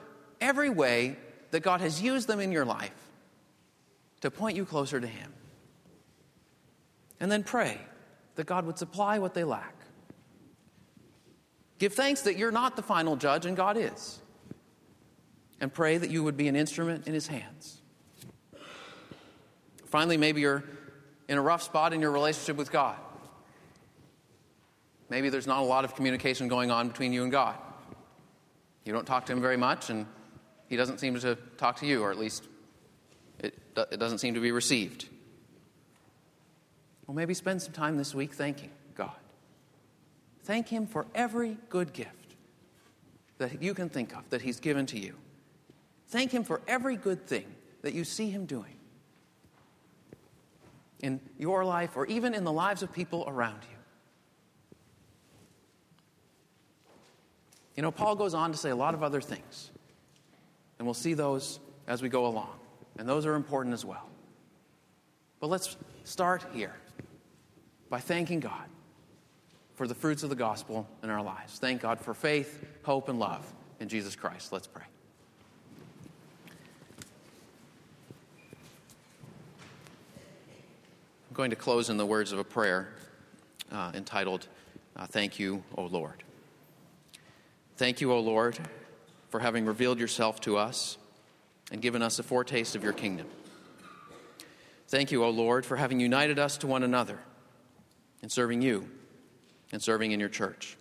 every 0.42 0.70
way 0.70 1.16
that 1.52 1.62
God 1.62 1.80
has 1.80 2.02
used 2.02 2.28
them 2.28 2.40
in 2.40 2.52
your 2.52 2.66
life 2.66 2.92
to 4.22 4.32
point 4.32 4.58
you 4.58 4.66
closer 4.66 5.00
to 5.00 5.08
Him. 5.08 5.32
And 7.20 7.32
then 7.32 7.44
pray 7.44 7.80
that 8.36 8.48
God 8.48 8.66
would 8.66 8.78
supply 8.78 9.20
what 9.20 9.34
they 9.34 9.44
lack. 9.44 9.76
Give 11.78 11.94
thanks 11.94 12.22
that 12.22 12.38
you're 12.38 12.52
not 12.52 12.76
the 12.76 12.82
final 12.82 13.16
judge 13.16 13.46
and 13.46 13.56
God 13.56 13.78
is. 13.78 14.20
And 15.60 15.72
pray 15.72 15.98
that 15.98 16.10
you 16.10 16.24
would 16.24 16.38
be 16.38 16.48
an 16.48 16.56
instrument 16.56 17.08
in 17.08 17.14
His 17.14 17.28
hands. 17.28 17.82
Finally, 19.86 20.18
maybe 20.18 20.42
you're 20.42 20.64
in 21.28 21.38
a 21.38 21.42
rough 21.42 21.62
spot 21.62 21.94
in 21.94 22.02
your 22.02 22.12
relationship 22.12 22.56
with 22.56 22.72
God. 22.72 22.98
Maybe 25.10 25.30
there's 25.30 25.48
not 25.48 25.60
a 25.60 25.66
lot 25.66 25.84
of 25.84 25.96
communication 25.96 26.48
going 26.48 26.72
on 26.72 26.88
between 26.88 27.14
you 27.14 27.24
and 27.24 27.32
God. 27.32 27.58
You 28.86 28.94
don't 28.94 29.06
talk 29.06 29.26
to 29.28 29.34
Him 29.34 29.42
very 29.42 29.58
much, 29.58 29.90
and 29.90 30.06
He 30.72 30.78
doesn't 30.78 31.02
seem 31.02 31.20
to 31.20 31.36
talk 31.58 31.76
to 31.82 31.86
you, 31.86 32.02
or 32.02 32.12
at 32.12 32.18
least 32.18 32.48
it, 33.40 33.60
it 33.76 34.00
doesn't 34.00 34.20
seem 34.20 34.36
to 34.36 34.40
be 34.40 34.54
received. 34.54 35.10
Well, 37.06 37.14
maybe 37.14 37.34
spend 37.34 37.62
some 37.62 37.74
time 37.74 37.98
this 37.98 38.16
week 38.16 38.34
thanking 38.34 38.70
God. 38.96 39.12
Thank 40.44 40.70
Him 40.70 40.88
for 40.88 41.08
every 41.14 41.58
good 41.68 41.92
gift 41.92 42.36
that 43.38 43.62
you 43.62 43.74
can 43.74 43.90
think 43.90 44.16
of 44.16 44.30
that 44.30 44.44
He's 44.44 44.62
given 44.62 44.86
to 44.86 44.98
you. 44.98 45.16
Thank 46.08 46.32
Him 46.32 46.46
for 46.46 46.62
every 46.70 46.96
good 46.96 47.28
thing 47.28 47.54
that 47.82 47.94
you 47.94 48.06
see 48.06 48.30
Him 48.30 48.46
doing 48.46 48.78
in 51.02 51.20
your 51.38 51.66
life 51.66 51.98
or 51.98 52.06
even 52.06 52.34
in 52.34 52.46
the 52.46 52.52
lives 52.54 52.82
of 52.82 52.94
people 52.94 53.26
around 53.28 53.60
you. 53.70 53.78
You 57.76 57.84
know, 57.84 57.92
Paul 57.92 58.16
goes 58.16 58.34
on 58.34 58.54
to 58.54 58.58
say 58.58 58.70
a 58.70 58.76
lot 58.78 58.94
of 58.94 59.04
other 59.04 59.20
things, 59.20 59.70
and 60.82 60.88
we'll 60.88 60.96
see 60.96 61.14
those 61.14 61.60
as 61.86 62.02
we 62.02 62.10
go 62.10 62.26
along 62.26 62.50
and 62.98 63.08
those 63.08 63.28
are 63.28 63.36
important 63.36 63.72
as 63.72 63.86
well. 63.86 64.10
But 65.40 65.52
let's 65.52 65.78
start 66.06 66.44
here 66.56 66.74
by 67.88 68.00
thanking 68.00 68.40
God 68.40 68.66
for 69.76 69.86
the 69.86 69.94
fruits 69.94 70.24
of 70.24 70.32
the 70.32 70.36
gospel 70.36 70.90
in 71.04 71.12
our 71.12 71.22
lives. 71.22 71.60
Thank 71.60 71.84
God 71.84 72.00
for 72.00 72.16
faith, 72.16 72.66
hope, 72.82 73.10
and 73.10 73.20
love 73.20 73.46
in 73.80 73.90
Jesus 73.90 74.16
Christ. 74.16 74.52
Let's 74.52 74.66
pray. 74.66 74.82
I'm 81.30 81.36
going 81.36 81.52
to 81.52 81.56
close 81.56 81.92
in 81.92 81.98
the 81.98 82.08
words 82.08 82.32
of 82.32 82.40
a 82.40 82.44
prayer 82.44 82.92
uh, 83.72 83.92
entitled, 83.94 84.48
uh, 84.96 85.06
Thank 85.06 85.38
You, 85.38 85.64
O 85.78 85.84
Lord. 85.84 86.24
Thank 87.78 88.02
you, 88.02 88.12
O 88.12 88.20
Lord, 88.20 88.58
for 89.32 89.40
having 89.40 89.66
revealed 89.66 90.00
yourself 90.00 90.40
to 90.42 90.58
us 90.58 90.98
and 91.72 91.82
given 91.82 92.02
us 92.02 92.20
a 92.20 92.24
foretaste 92.24 92.76
of 92.76 92.84
your 92.84 92.94
kingdom. 92.94 93.28
Thank 94.90 95.12
you, 95.12 95.24
O 95.24 95.30
Lord, 95.30 95.66
for 95.66 95.78
having 95.78 96.02
united 96.02 96.38
us 96.38 96.58
to 96.58 96.68
one 96.68 96.84
another 96.84 97.18
in 98.22 98.30
serving 98.30 98.62
you 98.62 98.90
and 99.72 99.82
serving 99.82 100.12
in 100.12 100.20
your 100.20 100.30
church. 100.30 100.78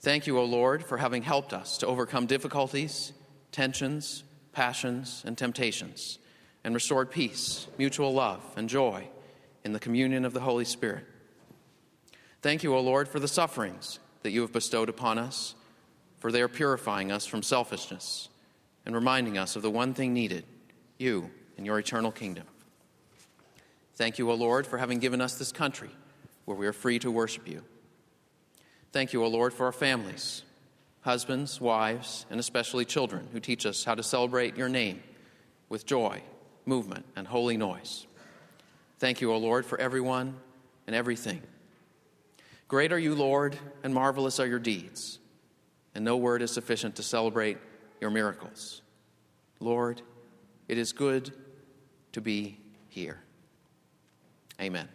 Thank 0.00 0.26
you, 0.26 0.38
O 0.38 0.44
Lord, 0.44 0.84
for 0.84 0.98
having 0.98 1.22
helped 1.22 1.54
us 1.54 1.78
to 1.78 1.86
overcome 1.86 2.26
difficulties, 2.26 3.14
tensions, 3.52 4.22
passions, 4.52 5.22
and 5.26 5.36
temptations, 5.36 6.18
and 6.62 6.74
restored 6.74 7.10
peace, 7.10 7.66
mutual 7.78 8.12
love, 8.12 8.42
and 8.56 8.68
joy 8.68 9.08
in 9.64 9.72
the 9.72 9.80
communion 9.80 10.26
of 10.26 10.34
the 10.34 10.40
Holy 10.40 10.66
Spirit. 10.66 11.06
Thank 12.42 12.62
you, 12.62 12.74
O 12.74 12.80
Lord, 12.80 13.08
for 13.08 13.18
the 13.18 13.28
sufferings 13.28 13.98
that 14.22 14.30
you 14.30 14.42
have 14.42 14.52
bestowed 14.52 14.90
upon 14.90 15.18
us, 15.18 15.54
for 16.20 16.30
they 16.30 16.40
are 16.40 16.48
purifying 16.48 17.10
us 17.10 17.26
from 17.26 17.42
selfishness 17.42 18.28
and 18.86 18.94
reminding 18.94 19.36
us 19.36 19.56
of 19.56 19.62
the 19.62 19.70
one 19.70 19.92
thing 19.92 20.14
needed 20.14 20.44
you 20.98 21.30
and 21.56 21.66
your 21.66 21.78
eternal 21.78 22.12
kingdom. 22.12 22.46
Thank 23.96 24.18
you, 24.18 24.30
O 24.30 24.34
Lord, 24.34 24.66
for 24.66 24.78
having 24.78 24.98
given 24.98 25.20
us 25.20 25.36
this 25.36 25.52
country 25.52 25.90
where 26.44 26.56
we 26.56 26.66
are 26.66 26.72
free 26.72 26.98
to 27.00 27.10
worship 27.10 27.48
you. 27.48 27.62
Thank 28.92 29.12
you, 29.12 29.22
O 29.22 29.28
Lord, 29.28 29.52
for 29.52 29.66
our 29.66 29.72
families, 29.72 30.42
husbands, 31.02 31.60
wives, 31.60 32.26
and 32.30 32.40
especially 32.40 32.84
children 32.84 33.28
who 33.32 33.40
teach 33.40 33.64
us 33.64 33.84
how 33.84 33.94
to 33.94 34.02
celebrate 34.02 34.56
your 34.56 34.68
name 34.68 35.02
with 35.68 35.86
joy, 35.86 36.22
movement, 36.66 37.06
and 37.14 37.26
holy 37.26 37.56
noise. 37.56 38.06
Thank 38.98 39.20
you, 39.20 39.32
O 39.32 39.38
Lord, 39.38 39.64
for 39.64 39.80
everyone 39.80 40.36
and 40.86 40.96
everything. 40.96 41.40
Great 42.68 42.92
are 42.92 42.98
you, 42.98 43.14
Lord, 43.14 43.56
and 43.82 43.94
marvelous 43.94 44.40
are 44.40 44.46
your 44.46 44.58
deeds, 44.58 45.19
and 45.94 46.04
no 46.04 46.16
word 46.16 46.42
is 46.42 46.50
sufficient 46.50 46.96
to 46.96 47.02
celebrate 47.02 47.58
your 48.00 48.10
miracles. 48.10 48.82
Lord, 49.58 50.02
it 50.68 50.78
is 50.78 50.92
good 50.92 51.32
to 52.12 52.20
be 52.20 52.58
here. 52.88 53.20
Amen. 54.60 54.88